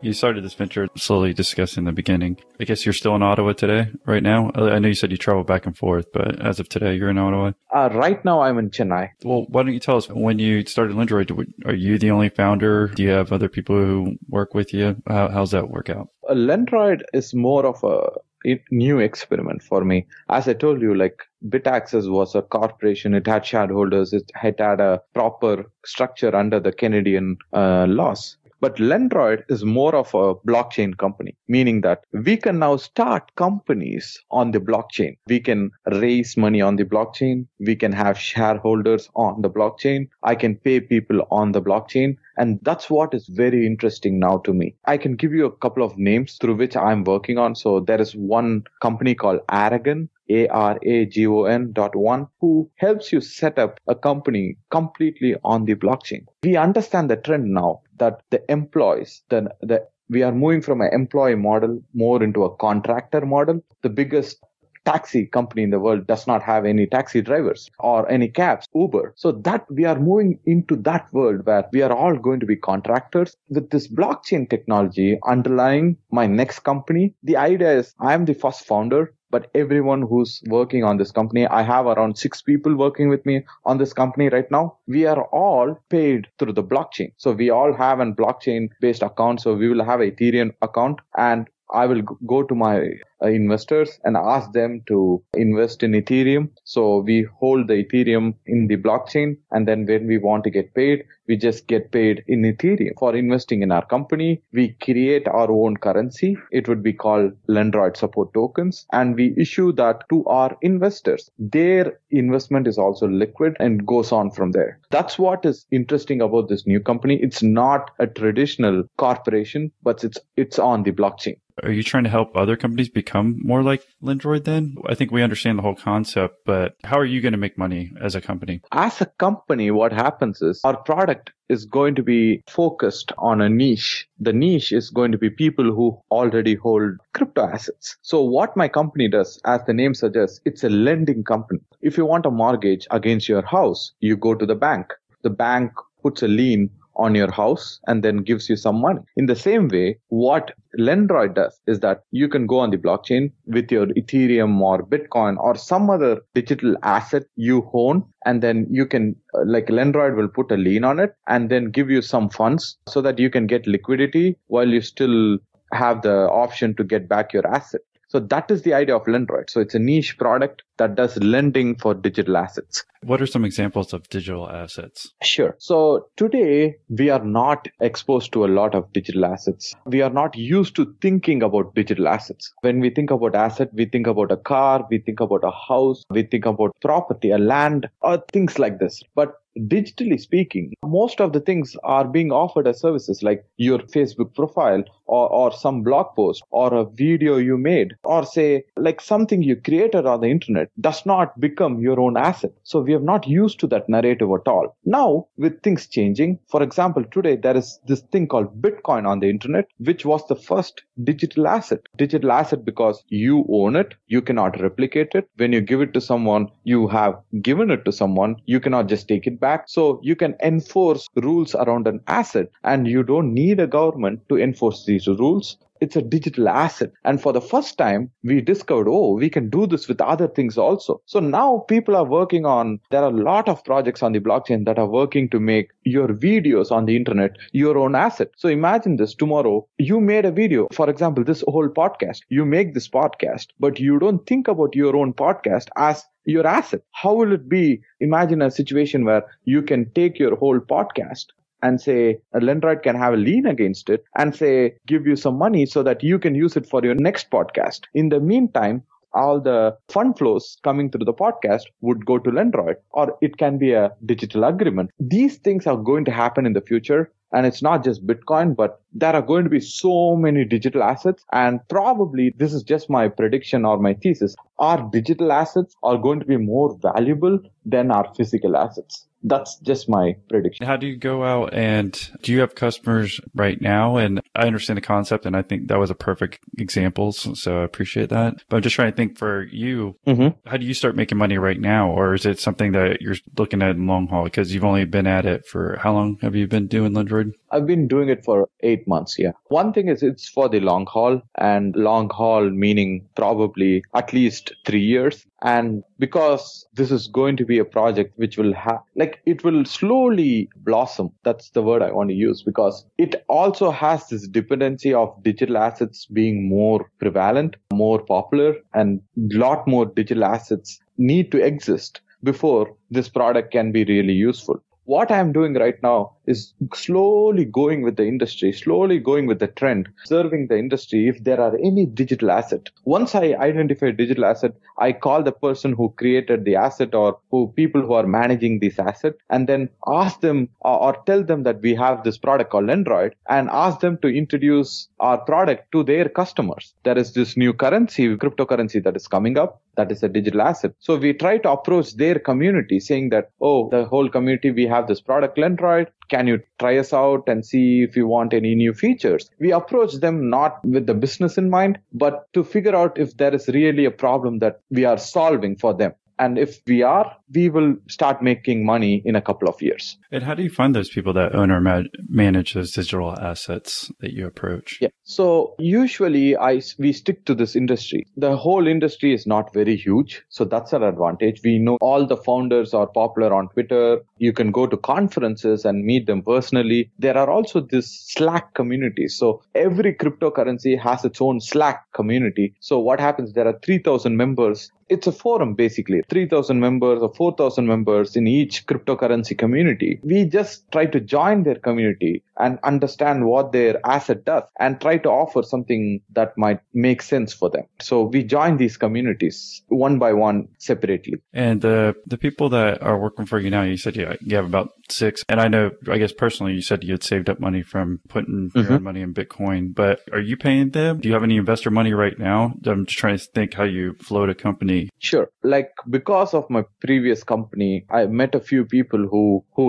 [0.00, 2.38] You started this venture slowly discussing in the beginning.
[2.58, 4.50] I guess you're still in Ottawa today, right now.
[4.56, 7.18] I know you said you travel back and forth, but as of today, you're in
[7.18, 7.52] Ottawa.
[7.72, 9.10] Uh, right now, I'm in Chennai.
[9.22, 11.30] Well, why don't you tell us when you started Lendroid?
[11.64, 12.88] Are you the only founder?
[12.88, 15.00] Do you have other people who work with you?
[15.06, 16.08] How, how's that work out?
[16.28, 18.33] Uh, Lendroid is more of a a
[18.70, 20.06] new experiment for me.
[20.28, 23.14] As I told you, like BitAccess was a corporation.
[23.14, 24.12] It had shareholders.
[24.12, 28.36] It had had a proper structure under the Canadian uh, laws.
[28.64, 34.18] But Lendroid is more of a blockchain company, meaning that we can now start companies
[34.30, 35.18] on the blockchain.
[35.26, 37.46] We can raise money on the blockchain.
[37.60, 40.08] We can have shareholders on the blockchain.
[40.22, 42.16] I can pay people on the blockchain.
[42.38, 44.74] And that's what is very interesting now to me.
[44.86, 47.54] I can give you a couple of names through which I'm working on.
[47.54, 53.78] So there is one company called Aragon, A-R-A-G-O-N dot one, who helps you set up
[53.88, 56.26] a company completely on the blockchain.
[56.42, 60.90] We understand the trend now that the employees, the, the we are moving from an
[60.92, 63.64] employee model more into a contractor model.
[63.82, 64.44] The biggest
[64.84, 69.14] taxi company in the world does not have any taxi drivers or any cabs, Uber.
[69.16, 72.56] So that we are moving into that world where we are all going to be
[72.56, 77.14] contractors with this blockchain technology underlying my next company.
[77.22, 81.46] The idea is I am the first founder but everyone who's working on this company,
[81.46, 84.76] I have around six people working with me on this company right now.
[84.86, 87.12] We are all paid through the blockchain.
[87.16, 89.40] So we all have a blockchain based account.
[89.40, 92.02] So we will have a Ethereum account and I will
[92.34, 92.76] go to my
[93.24, 96.50] Uh, investors and ask them to invest in Ethereum.
[96.64, 99.38] So we hold the Ethereum in the blockchain.
[99.50, 103.16] And then when we want to get paid, we just get paid in Ethereum for
[103.16, 104.42] investing in our company.
[104.52, 106.36] We create our own currency.
[106.50, 111.30] It would be called Lendroid support tokens and we issue that to our investors.
[111.38, 114.80] Their investment is also liquid and goes on from there.
[114.90, 117.18] That's what is interesting about this new company.
[117.22, 121.36] It's not a traditional corporation, but it's, it's on the blockchain.
[121.62, 124.76] Are you trying to help other companies become more like Lendroid then?
[124.86, 127.92] I think we understand the whole concept, but how are you going to make money
[128.00, 128.60] as a company?
[128.72, 133.48] as a company, what happens is our product is going to be focused on a
[133.48, 134.06] niche.
[134.18, 137.96] The niche is going to be people who already hold crypto assets.
[138.02, 141.60] So what my company does, as the name suggests, it's a lending company.
[141.80, 144.92] If you want a mortgage against your house, you go to the bank.
[145.22, 145.72] The bank
[146.02, 149.00] puts a lien on your house and then gives you some money.
[149.16, 153.32] In the same way, what Lendroid does is that you can go on the blockchain
[153.46, 158.04] with your Ethereum or Bitcoin or some other digital asset you own.
[158.24, 161.70] And then you can, uh, like Lendroid will put a lien on it and then
[161.70, 165.38] give you some funds so that you can get liquidity while you still
[165.72, 167.80] have the option to get back your asset.
[168.14, 169.50] So that is the idea of Lendroid.
[169.50, 172.84] So it's a niche product that does lending for digital assets.
[173.02, 175.12] What are some examples of digital assets?
[175.24, 175.56] Sure.
[175.58, 179.74] So today we are not exposed to a lot of digital assets.
[179.86, 182.52] We are not used to thinking about digital assets.
[182.60, 186.04] When we think about asset, we think about a car, we think about a house,
[186.08, 189.02] we think about property, a land, or things like this.
[189.16, 194.34] But digitally speaking, most of the things are being offered as services like your Facebook
[194.34, 199.42] profile or, or some blog post or a video you made or say like something
[199.42, 202.52] you created on the internet does not become your own asset.
[202.62, 204.76] So we have not used to that narrative at all.
[204.84, 209.30] Now with things changing, for example, today there is this thing called Bitcoin on the
[209.30, 211.80] internet, which was the first digital asset.
[211.96, 213.94] Digital asset because you own it.
[214.06, 215.28] You cannot replicate it.
[215.36, 218.36] When you give it to someone, you have given it to someone.
[218.46, 219.64] You cannot just take it back.
[219.68, 224.38] So you can enforce rules around an asset and you don't need a government to
[224.38, 225.56] enforce these rules.
[225.80, 226.92] It's a digital asset.
[227.04, 230.56] And for the first time, we discovered, oh, we can do this with other things
[230.56, 231.02] also.
[231.06, 234.64] So now people are working on, there are a lot of projects on the blockchain
[234.66, 238.30] that are working to make your videos on the internet your own asset.
[238.36, 240.68] So imagine this tomorrow, you made a video.
[240.72, 244.96] For example, this whole podcast, you make this podcast, but you don't think about your
[244.96, 246.82] own podcast as your asset.
[246.92, 247.82] How will it be?
[248.00, 251.26] Imagine a situation where you can take your whole podcast
[251.62, 255.38] and say a Lendroid can have a lien against it and say give you some
[255.38, 257.82] money so that you can use it for your next podcast.
[257.94, 258.82] In the meantime,
[259.14, 263.58] all the fund flows coming through the podcast would go to Lendroid or it can
[263.58, 264.90] be a digital agreement.
[264.98, 267.12] These things are going to happen in the future.
[267.32, 271.24] And it's not just Bitcoin, but there are going to be so many digital assets.
[271.32, 274.36] And probably this is just my prediction or my thesis.
[274.60, 279.08] Our digital assets are going to be more valuable than our physical assets.
[279.24, 280.66] That's just my prediction.
[280.66, 283.96] How do you go out and do you have customers right now?
[283.96, 287.12] And I understand the concept and I think that was a perfect example.
[287.12, 288.34] So, so I appreciate that.
[288.48, 290.48] But I'm just trying to think for you, Mm-hmm.
[290.48, 291.90] how do you start making money right now?
[291.90, 294.24] Or is it something that you're looking at in long haul?
[294.24, 297.32] Because you've only been at it for how long have you been doing Lendroid?
[297.54, 299.16] I've been doing it for eight months.
[299.16, 299.30] Yeah.
[299.44, 304.52] One thing is it's for the long haul and long haul meaning probably at least
[304.66, 305.24] three years.
[305.42, 309.64] And because this is going to be a project which will have, like, it will
[309.64, 311.10] slowly blossom.
[311.22, 315.58] That's the word I want to use because it also has this dependency of digital
[315.58, 322.00] assets being more prevalent, more popular, and a lot more digital assets need to exist
[322.24, 324.60] before this product can be really useful.
[324.86, 329.46] What I'm doing right now is slowly going with the industry, slowly going with the
[329.46, 332.68] trend, serving the industry if there are any digital asset.
[332.84, 337.52] Once I identify digital asset, I call the person who created the asset or who
[337.56, 341.74] people who are managing this asset and then ask them or, tell them that we
[341.74, 346.74] have this product called Lendroid and ask them to introduce our product to their customers.
[346.84, 349.60] There is this new currency, cryptocurrency that is coming up.
[349.76, 350.72] That is a digital asset.
[350.78, 354.86] So we try to approach their community saying that, oh, the whole community, we have
[354.88, 355.88] this product Lendroid.
[356.10, 359.30] Can you try us out and see if you want any new features?
[359.40, 363.34] We approach them not with the business in mind, but to figure out if there
[363.34, 365.94] is really a problem that we are solving for them.
[366.18, 369.98] And if we are, we will start making money in a couple of years.
[370.12, 373.90] And how do you find those people that own or ma- manage those digital assets
[374.00, 374.78] that you approach?
[374.80, 374.88] Yeah.
[375.02, 378.06] So usually I, we stick to this industry.
[378.16, 380.22] The whole industry is not very huge.
[380.28, 381.40] So that's an advantage.
[381.44, 384.00] We know all the founders are popular on Twitter.
[384.18, 386.90] You can go to conferences and meet them personally.
[386.98, 389.08] There are also this Slack community.
[389.08, 392.54] So every cryptocurrency has its own Slack community.
[392.60, 393.32] So what happens?
[393.32, 398.66] There are 3000 members it's a forum basically 3000 members or 4000 members in each
[398.66, 404.42] cryptocurrency community we just try to join their community and understand what their asset does
[404.58, 408.76] and try to offer something that might make sense for them so we join these
[408.76, 413.62] communities one by one separately And the the people that are working for you now,
[413.62, 415.24] you said you, you have about six.
[415.28, 418.50] And I know, I guess personally, you said you had saved up money from putting
[418.54, 418.70] your Mhm.
[418.76, 419.74] own money in Bitcoin.
[419.74, 420.92] But are you paying them?
[421.00, 422.38] Do you have any investor money right now?
[422.66, 424.73] I'm just trying to think how you float a company.
[424.98, 425.28] Sure.
[425.42, 429.66] Like because of my previous company, I met a few people who who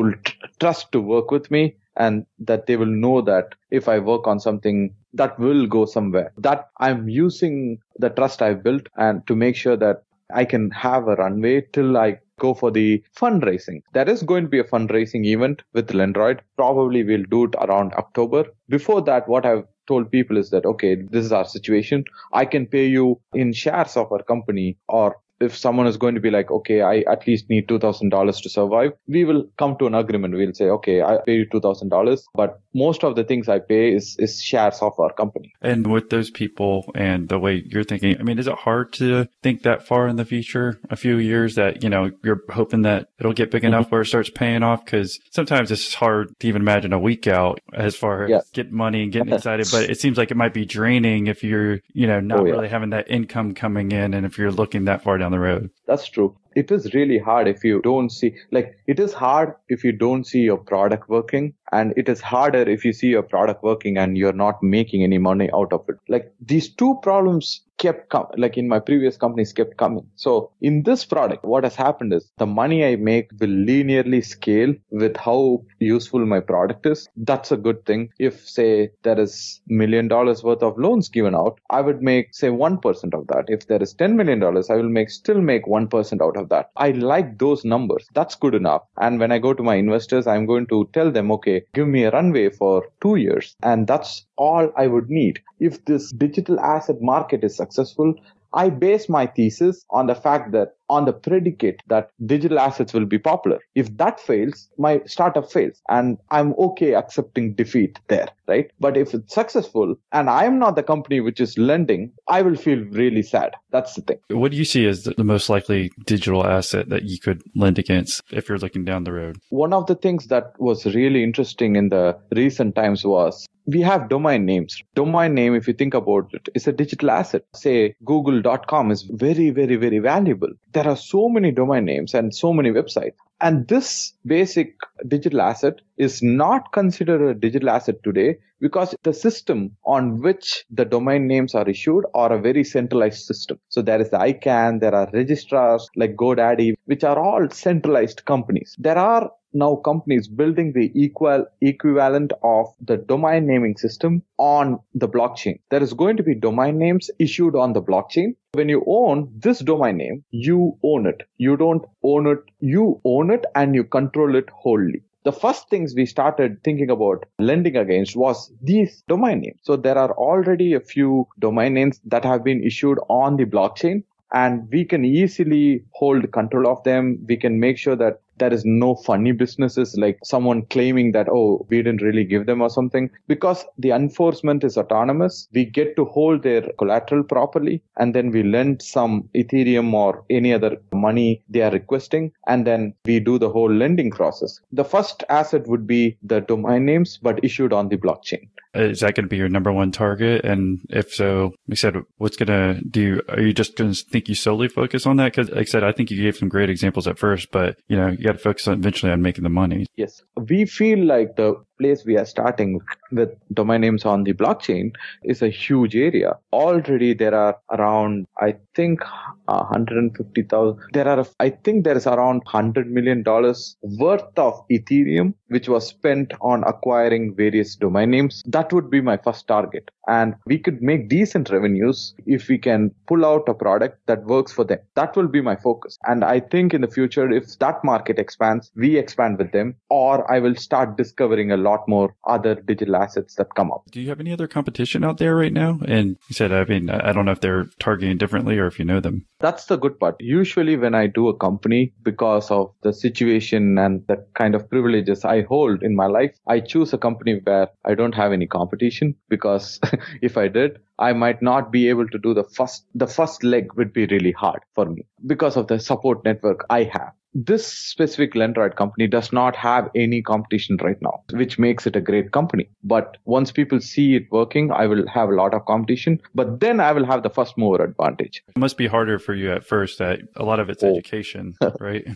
[0.59, 4.39] trust to work with me and that they will know that if I work on
[4.39, 6.31] something that will go somewhere.
[6.37, 11.07] That I'm using the trust I've built and to make sure that I can have
[11.07, 13.81] a runway till I go for the fundraising.
[13.93, 16.39] There is going to be a fundraising event with Lendroid.
[16.57, 18.45] Probably we'll do it around October.
[18.67, 22.03] Before that, what I've told people is that, okay, this is our situation.
[22.33, 26.21] I can pay you in shares of our company or if someone is going to
[26.21, 29.95] be like, okay, I at least need $2,000 to survive, we will come to an
[29.95, 30.33] agreement.
[30.33, 34.15] We'll say, okay, I pay you $2,000, but most of the things I pay is,
[34.19, 35.53] is shares of our company.
[35.61, 39.27] And with those people and the way you're thinking, I mean, is it hard to
[39.43, 40.79] think that far in the future?
[40.89, 43.73] A few years that, you know, you're hoping that it'll get big mm-hmm.
[43.73, 44.85] enough where it starts paying off?
[44.85, 48.49] Cause sometimes it's hard to even imagine a week out as far as Yes.
[48.51, 51.79] getting money and getting excited, but it seems like it might be draining if you're,
[51.93, 52.51] you know, not Oh, yeah.
[52.53, 55.69] really having that income coming in and if you're looking that far down the road.
[55.87, 56.37] That's true.
[56.55, 60.25] It is really hard if you don't see, like, it is hard if you don't
[60.25, 61.53] see your product working.
[61.71, 65.17] And it is harder if you see your product working and you're not making any
[65.17, 65.95] money out of it.
[66.07, 70.05] Like, these two problems kept com- like in my previous companies kept coming.
[70.15, 74.73] So in this product, what has happened is the money I make will linearly scale
[74.91, 77.07] with how useful my product is.
[77.17, 78.09] That's a good thing.
[78.19, 82.49] If say there is million dollars worth of loans given out, I would make say
[82.49, 83.45] 1% of that.
[83.47, 86.71] If there is 10 million dollars, I will make still make 1% out of that.
[86.75, 88.07] I like those numbers.
[88.13, 88.83] That's good enough.
[88.97, 92.03] And when I go to my investors, I'm going to tell them, okay, give me
[92.03, 93.55] a runway for two years.
[93.63, 95.39] And that's all I would need.
[95.59, 98.15] If this digital asset market is successful,
[98.53, 103.05] I base my thesis on the fact that on the predicate that digital assets will
[103.05, 103.59] be popular.
[103.75, 108.71] If that fails, my startup fails and I'm okay accepting defeat there, right?
[108.79, 112.79] But if it's successful and I'm not the company which is lending, I will feel
[112.91, 113.55] really sad.
[113.71, 114.19] That's the thing.
[114.29, 117.79] What do you see as the the most likely digital asset that you could lend
[117.79, 119.39] against if you're looking down the road?
[119.49, 124.09] One of the things that was really interesting in the recent times was we have
[124.09, 124.81] domain names.
[124.93, 127.43] Domain name, if you think about it, is a digital asset.
[127.55, 130.49] Say google.com is very, very, very valuable.
[130.75, 133.15] There are so many domain names and so many websites.
[133.39, 134.75] And this basic
[135.07, 140.83] digital asset is not considered a digital asset today because the system on which the
[140.83, 143.57] domain names are issued are a very centralized system.
[143.69, 148.75] So there is the ICANN, there are registrars like GoDaddy, which are all centralized companies.
[148.77, 155.07] There are now companies building the equal equivalent of the domain naming system on the
[155.07, 155.59] blockchain.
[155.71, 158.35] There is going to be domain names issued on the blockchain.
[158.53, 161.23] When you own this domain name, you own it.
[161.37, 162.39] You don't own it.
[162.59, 165.01] You own it and you control it wholly.
[165.23, 169.59] The first things we started thinking about lending against was these domain names.
[169.63, 174.03] So there are already a few domain names that have been issued on the blockchain
[174.31, 177.25] and we can easily hold control of them.
[177.27, 181.65] We can make sure that there is no funny businesses like someone claiming that, oh,
[181.69, 183.09] we didn't really give them or something.
[183.27, 188.43] Because the enforcement is autonomous, we get to hold their collateral properly and then we
[188.43, 192.31] lend some Ethereum or any other money they are requesting.
[192.47, 194.59] And then we do the whole lending process.
[194.71, 198.47] The first asset would be the domain names, but issued on the blockchain.
[198.75, 200.45] Is that going to be your number one target?
[200.45, 203.21] And if so, you said, what's going to do?
[203.29, 205.33] Are you just going to think you solely focus on that?
[205.33, 207.97] Cause like I said, I think you gave some great examples at first, but you
[207.97, 209.87] know, you got to focus on eventually on making the money.
[209.95, 210.21] Yes.
[210.35, 214.91] We feel like the place we are starting with domain names on the blockchain
[215.23, 216.37] is a huge area.
[216.51, 219.01] Already there are around, I think,
[219.45, 220.79] 150,000.
[220.93, 225.87] There are, I think there is around 100 million dollars worth of Ethereum, which was
[225.87, 228.43] spent on acquiring various domain names.
[228.45, 229.89] That would be my first target.
[230.07, 234.51] And we could make decent revenues if we can pull out a product that works
[234.51, 234.79] for them.
[234.95, 235.97] That will be my focus.
[236.05, 240.29] And I think in the future, if that market expands, we expand with them, or
[240.31, 243.83] I will start discovering a lot more other digital assets that come up.
[243.91, 245.79] Do you have any other competition out there right now?
[245.87, 248.85] And you said, I mean, I don't know if they're targeting differently or if you
[248.85, 249.25] know them.
[249.39, 250.15] That's the good part.
[250.19, 255.25] Usually when I do a company, because of the situation and the kind of privileges
[255.25, 259.15] I hold in my life, I choose a company where I don't have any competition
[259.29, 259.79] because
[260.21, 263.73] if I did, I might not be able to do the first, the first leg
[263.75, 267.11] would be really hard for me because of the support network I have.
[267.37, 271.99] This specific Lendroid company does not have any competition right now, which makes it a
[271.99, 272.69] great company.
[272.81, 276.79] But once people see it working, I will have a lot of competition, but then
[276.79, 278.41] I will have the first mover advantage.
[278.47, 280.91] It must be harder for you at first that a lot of it's Oh.
[280.93, 282.07] education, right?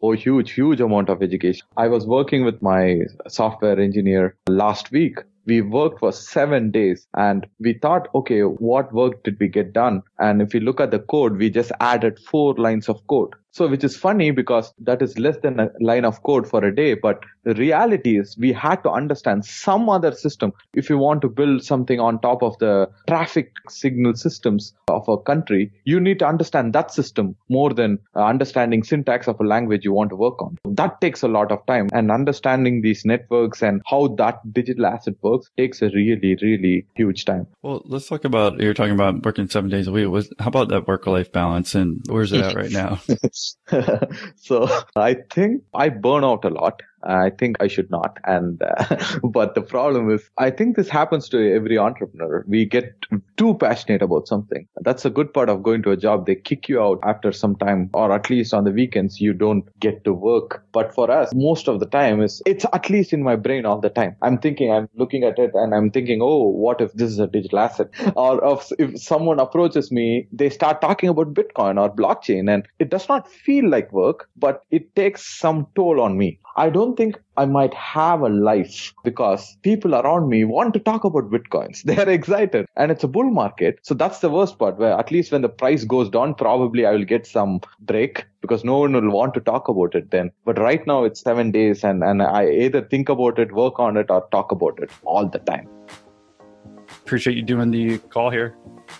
[0.00, 1.66] Oh, huge, huge amount of education.
[1.76, 5.18] I was working with my software engineer last week.
[5.46, 10.02] We worked for seven days and we thought, okay, what work did we get done?
[10.18, 13.32] And if you look at the code, we just added four lines of code.
[13.58, 16.72] So, which is funny because that is less than a line of code for a
[16.72, 16.94] day.
[16.94, 20.52] But the reality is we had to understand some other system.
[20.74, 25.18] If you want to build something on top of the traffic signal systems of a
[25.18, 29.84] country, you need to understand that system more than uh, understanding syntax of a language
[29.84, 30.56] you want to work on.
[30.64, 35.14] That takes a lot of time and understanding these networks and how that digital asset
[35.20, 37.48] works takes a really, really huge time.
[37.62, 40.06] Well, let's talk about, you're talking about working seven days a week.
[40.06, 43.00] Was, how about that work life balance and where's it at right now?
[44.36, 46.82] so I think I burn out a lot.
[47.02, 48.18] I think I should not.
[48.24, 52.44] And, uh, but the problem is, I think this happens to every entrepreneur.
[52.46, 52.94] We get
[53.36, 54.66] too passionate about something.
[54.80, 56.26] That's a good part of going to a job.
[56.26, 59.64] They kick you out after some time, or at least on the weekends, you don't
[59.78, 60.64] get to work.
[60.72, 63.80] But for us, most of the time is, it's at least in my brain all
[63.80, 64.16] the time.
[64.22, 67.26] I'm thinking, I'm looking at it and I'm thinking, oh, what if this is a
[67.26, 67.88] digital asset?
[68.16, 73.08] Or if someone approaches me, they start talking about Bitcoin or blockchain and it does
[73.08, 76.40] not feel like work, but it takes some toll on me.
[76.58, 81.04] I don't think I might have a life because people around me want to talk
[81.04, 81.82] about bitcoins.
[81.88, 83.78] They are excited and it's a bull market.
[83.82, 86.90] So that's the worst part where at least when the price goes down, probably I
[86.90, 90.32] will get some break because no one will want to talk about it then.
[90.44, 93.96] But right now it's seven days and, and I either think about it, work on
[93.96, 95.68] it or talk about it all the time.
[97.04, 98.56] Appreciate you doing the call here.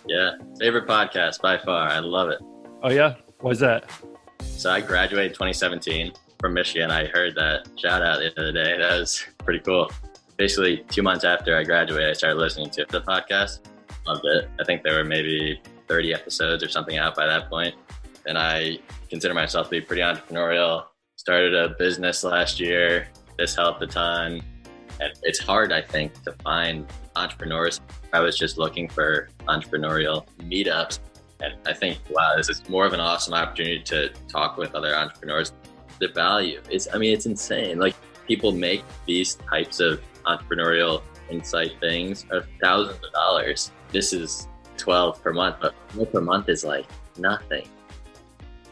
[0.07, 0.31] Yeah,
[0.61, 1.89] favorite podcast by far.
[1.89, 2.39] I love it.
[2.85, 3.17] Oh yeah.
[3.41, 3.91] Why's that?
[4.43, 6.91] So I graduated 2017 from Michigan.
[6.91, 8.79] I heard that shout out the other day.
[8.79, 9.91] That was pretty cool.
[10.37, 13.61] Basically, two months after I graduated, I started listening to the podcast.
[14.07, 14.49] Loved it.
[14.61, 17.75] I think there were maybe 30 episodes or something out by that point.
[18.27, 18.79] And I
[19.11, 20.85] consider myself to be pretty entrepreneurial.
[21.17, 23.09] Started a business last year.
[23.37, 24.43] This helped a ton.
[25.01, 26.87] And it's hard, I think, to find
[27.17, 27.81] entrepreneurs.
[28.13, 31.01] I was just looking for entrepreneurial meetups.
[31.41, 34.95] And I think, wow, this is more of an awesome opportunity to talk with other
[34.95, 35.53] entrepreneurs.
[36.01, 37.79] The value It's I mean, it's insane.
[37.79, 37.95] Like
[38.27, 43.71] people make these types of entrepreneurial insight things of thousands of dollars.
[43.93, 46.87] This is 12 per month, but 12 per month is like
[47.19, 47.67] nothing.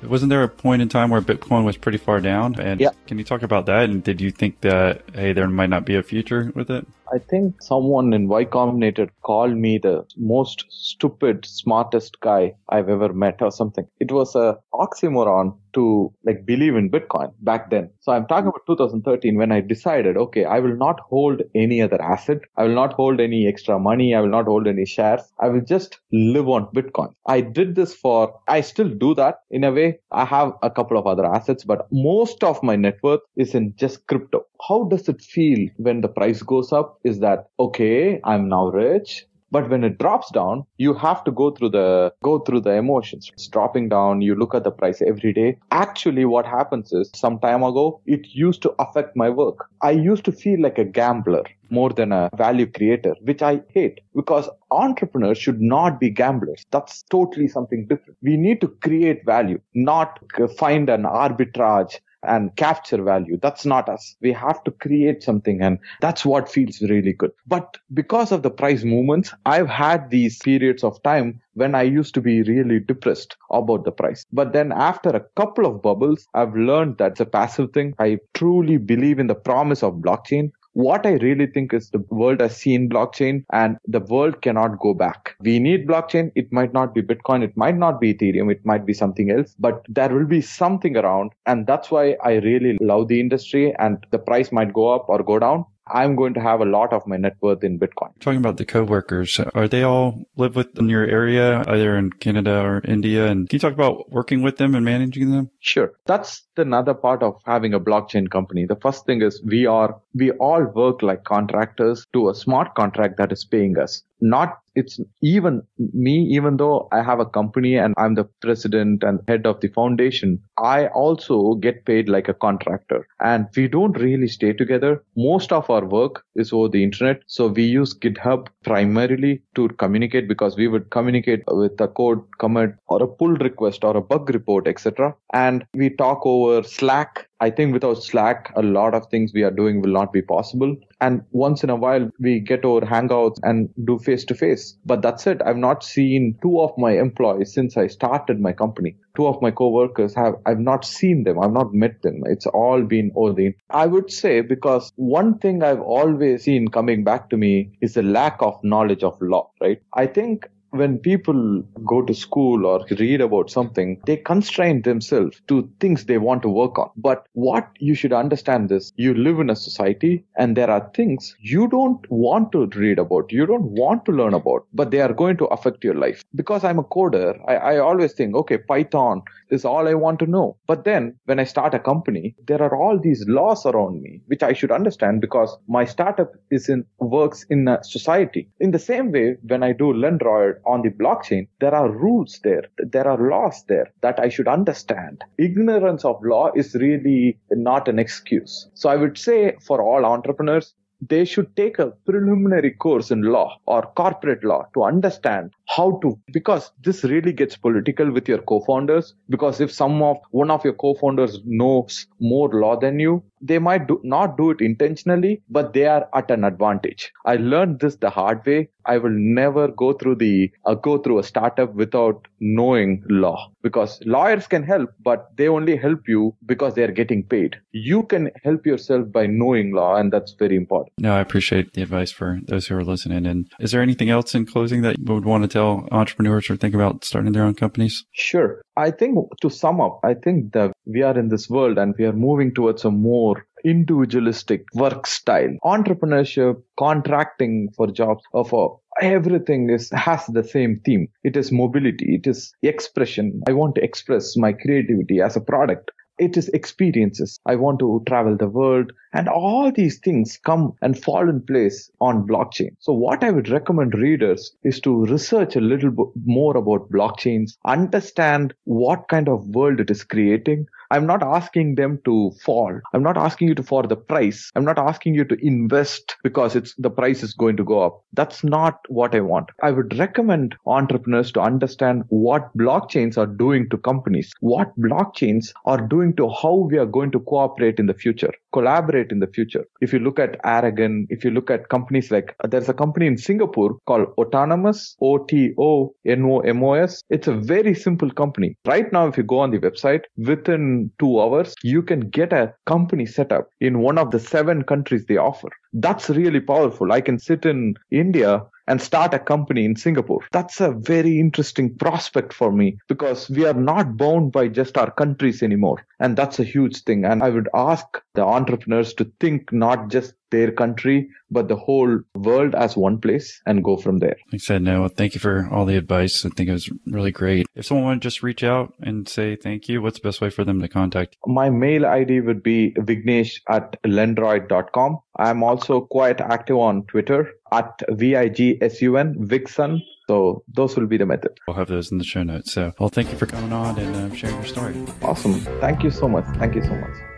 [0.03, 2.61] Wasn't there a point in time where Bitcoin was pretty far down?
[2.61, 2.91] And Yeah.
[3.07, 3.89] can you talk about that?
[3.89, 6.87] And did you think that, hey, there might not be a future with it?
[7.13, 13.13] I think someone in Y Combinator called me the most stupid, smartest guy I've ever
[13.13, 13.87] met or something.
[14.01, 17.91] It was a oxymoron to like believe in Bitcoin back then.
[18.01, 22.01] So I'm talking about 2013 when I decided, okay, I will not hold any other
[22.01, 22.39] asset.
[22.57, 24.15] I will not hold any extra money.
[24.15, 25.21] I will not hold any shares.
[25.39, 27.13] I will just live on Bitcoin.
[27.27, 29.99] I did this for, I still do that in a way.
[30.11, 33.75] I have a couple of other assets, but most of my net worth is in
[33.77, 34.45] just crypto.
[34.69, 36.99] How does it feel when the price goes up?
[37.05, 41.51] Is that, okay, I'm now rich, But when it drops down, you have to go
[41.51, 43.31] through the go through the emotions.
[43.33, 44.21] It's dropping down.
[44.21, 45.59] You look at the price every day.
[45.71, 49.69] Actually, what happens is some time ago, it used to affect my work.
[49.83, 54.01] I used to feel like a gambler more than a value creator, which I hate
[54.15, 56.65] because entrepreneurs should not be gamblers.
[56.71, 58.19] That's totally something different.
[58.23, 60.19] We need to create value, not
[60.59, 63.39] find an arbitrage and capture value.
[63.41, 64.17] That's not us.
[64.21, 67.33] We have to create something and that's what feels really good.
[67.47, 72.15] But because of the price movements, I've had these periods of time when I used
[72.15, 74.25] to be really depressed about the price.
[74.33, 77.95] But then after a couple of bubbles, I've learned that's a passive thing.
[77.99, 82.41] I truly believe in the promise of blockchain what I really think is the world
[82.41, 85.35] has seen blockchain and the world cannot go back.
[85.41, 86.33] We need blockchain.
[86.35, 87.43] It might not be Bitcoin.
[87.43, 88.53] It might not be Ethereum.
[88.53, 91.33] It might be something else, but there will be something around.
[91.47, 95.23] And that's why I really love the industry and the price might go up or
[95.23, 95.65] go down.
[95.89, 98.19] I'm going to have a lot of my net worth in Bitcoin.
[98.21, 102.83] Talking about the coworkers, are they all live within your area, either in Canada or
[102.85, 103.27] India?
[103.27, 105.51] And can you talk about working with them and managing them?
[105.61, 105.93] Sure.
[106.07, 108.67] That's another part of having a blockchain company.
[108.67, 113.19] The first thing is we are, we all work like contractors to a smart contract
[113.19, 114.03] that is paying us.
[114.21, 119.21] Not it's even me, even though I have a company and I'm the president and
[119.27, 123.09] head of the foundation, I also get paid like a contractor.
[123.21, 125.03] And we don't really stay together.
[125.17, 127.23] Most of our work is over the internet.
[127.27, 132.75] So we use GitHub primarily to communicate because we would communicate with a code commit
[132.89, 135.15] or a pull request or a bug report, etc.
[135.33, 139.51] And we talk over Slack I think without Slack, a lot of things we are
[139.51, 140.75] doing will not be possible.
[141.01, 144.77] And once in a while, we get over Hangouts and do face to face.
[144.87, 145.43] But that's it.
[145.45, 148.97] I've not seen two of my employees since I started my company.
[149.17, 151.39] Two of my coworkers have, I've not seen them.
[151.39, 152.23] I've not met them.
[152.25, 157.05] It's all been over the, I would say because one thing I've always seen coming
[157.05, 159.81] back to me is the lack of knowledge of law, right?
[159.93, 160.49] I think
[160.79, 166.19] when people go to school or read about something, they constrain themselves to things they
[166.19, 166.91] want to work on.
[166.97, 171.37] But what you should understand is you live in a society and there are things
[171.41, 175.13] you don't want to read about, you don't want to learn about, but they are
[175.13, 176.25] going to affect your life.
[176.35, 180.27] Because I'm a coder, I, I always think, okay, Python is all I want to
[180.27, 180.57] know.
[180.67, 184.43] But then when I start a company, there are all these laws around me, which
[184.43, 188.49] I should understand because my startup is in works in a society.
[188.61, 192.65] In the same way, when I do Lendroid on the blockchain, there are rules there.
[192.79, 195.23] There are laws there that I should understand.
[195.39, 198.69] Ignorance of law is really not an excuse.
[198.75, 203.59] So I would say for all entrepreneurs, they should take a preliminary course in law
[203.67, 209.15] or corporate law to understand how to because this really gets political with your co-founders
[209.29, 213.87] because if some of one of your co-founders knows more law than you they might
[213.87, 218.11] do, not do it intentionally but they are at an advantage i learned this the
[218.11, 223.03] hard way i will never go through the uh, go through a startup without knowing
[223.09, 227.57] law because lawyers can help but they only help you because they are getting paid
[227.73, 231.83] you can help yourself by knowing law and that's very important No, I appreciate the
[231.83, 233.27] advice for those who are listening.
[233.27, 236.57] And is there anything else in closing that you would want to tell entrepreneurs or
[236.57, 238.05] think about starting their own companies?
[238.13, 238.63] Sure.
[238.77, 242.05] I think to sum up, I think that we are in this world and we
[242.05, 245.57] are moving towards a more individualistic work style.
[245.65, 251.09] Entrepreneurship, contracting for jobs, or for everything is has the same theme.
[251.25, 252.15] It is mobility.
[252.17, 253.43] It is expression.
[253.49, 255.91] I want to express my creativity as a product.
[256.19, 257.39] It is experiences.
[257.45, 261.91] I want to travel the world and all these things come and fall in place
[262.01, 262.71] on blockchain.
[262.79, 267.59] So what I would recommend readers is to research a little bit more about blockchains,
[267.67, 270.67] understand what kind of world it is creating.
[270.91, 272.81] I'm not asking them to fall.
[272.93, 274.51] I'm not asking you to for the price.
[274.55, 278.05] I'm not asking you to invest because it's the price is going to go up.
[278.13, 279.51] That's not what I want.
[279.63, 285.81] I would recommend entrepreneurs to understand what blockchains are doing to companies, what blockchains are
[285.81, 289.65] doing to how we are going to cooperate in the future, collaborate in the future.
[289.81, 293.19] If you look at Aragon, if you look at companies like there's a company in
[293.19, 297.03] Singapore called Otonomos, O T O N O M O S.
[297.11, 298.57] It's a very simple company.
[298.67, 302.55] Right now, if you go on the website, within two hours, you can get a
[302.67, 305.49] company set up in one of the seven countries they offer.
[305.73, 306.93] That's really powerful.
[306.93, 310.21] I can sit in India and start a company in Singapore.
[310.33, 314.91] That's a very interesting prospect for me because we are not bound by just our
[314.91, 315.87] countries anymore.
[316.01, 317.05] And that's a huge thing.
[317.05, 320.99] And I would ask the entrepreneurs to think not just their country,
[321.37, 321.93] but the whole
[322.29, 324.17] world as one place and go from there.
[324.33, 326.25] Like I said, no, thank you for all the advice.
[326.25, 327.47] I think it was really great.
[327.55, 330.31] If someone wanted to just reach out and say thank you, what's the best way
[330.31, 331.17] for them to contact?
[331.27, 334.99] My mail ID would be vignesh at lendroid.com.
[335.19, 337.21] I'm also quite active on Twitter.
[337.53, 339.81] at V-I-G-S-U-N, Vixen.
[340.09, 341.33] So those will be the method.
[341.47, 342.53] We'll have those in the show notes.
[342.53, 344.75] So, well, thank you for coming on and uh, sharing your story.
[345.03, 345.35] Awesome.
[345.61, 346.25] Thank you so much.
[346.39, 347.16] Thank you so much.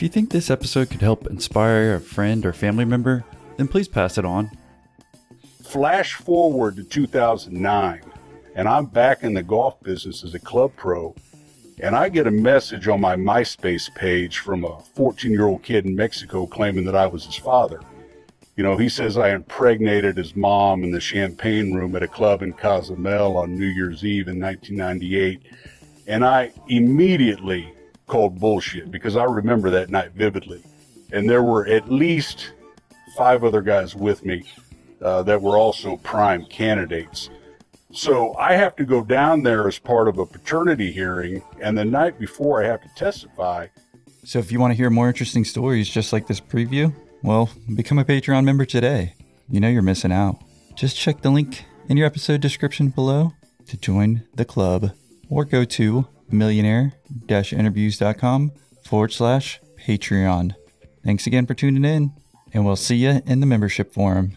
[0.00, 3.22] If you think this episode could help inspire a friend or family member,
[3.58, 4.50] then please pass it on.
[5.62, 8.00] Flash forward to 2009,
[8.54, 11.14] and I'm back in the golf business as a club pro,
[11.82, 15.84] and I get a message on my MySpace page from a 14 year old kid
[15.84, 17.82] in Mexico claiming that I was his father.
[18.56, 22.40] You know, he says I impregnated his mom in the champagne room at a club
[22.40, 25.42] in Cozumel on New Year's Eve in 1998.
[26.06, 27.74] And I immediately
[28.10, 30.62] called bullshit because I remember that night vividly.
[31.12, 32.52] And there were at least
[33.16, 34.44] five other guys with me
[35.00, 37.30] uh, that were also prime candidates.
[37.92, 41.42] So I have to go down there as part of a paternity hearing.
[41.60, 43.68] And the night before I have to testify,
[44.24, 47.98] So, if you want to hear more interesting stories just like this preview, well, become
[47.98, 49.14] a Patreon member today.
[49.48, 50.42] You know you're missing out.
[50.74, 53.32] Just check the link in your episode description below
[53.66, 54.90] to join the club
[55.28, 56.94] or go to millionaire
[57.52, 58.52] interviews.com
[58.84, 60.54] forward slash Patreon.
[61.04, 62.12] Thanks again for tuning in,
[62.52, 64.36] and we'll see you in the membership forum.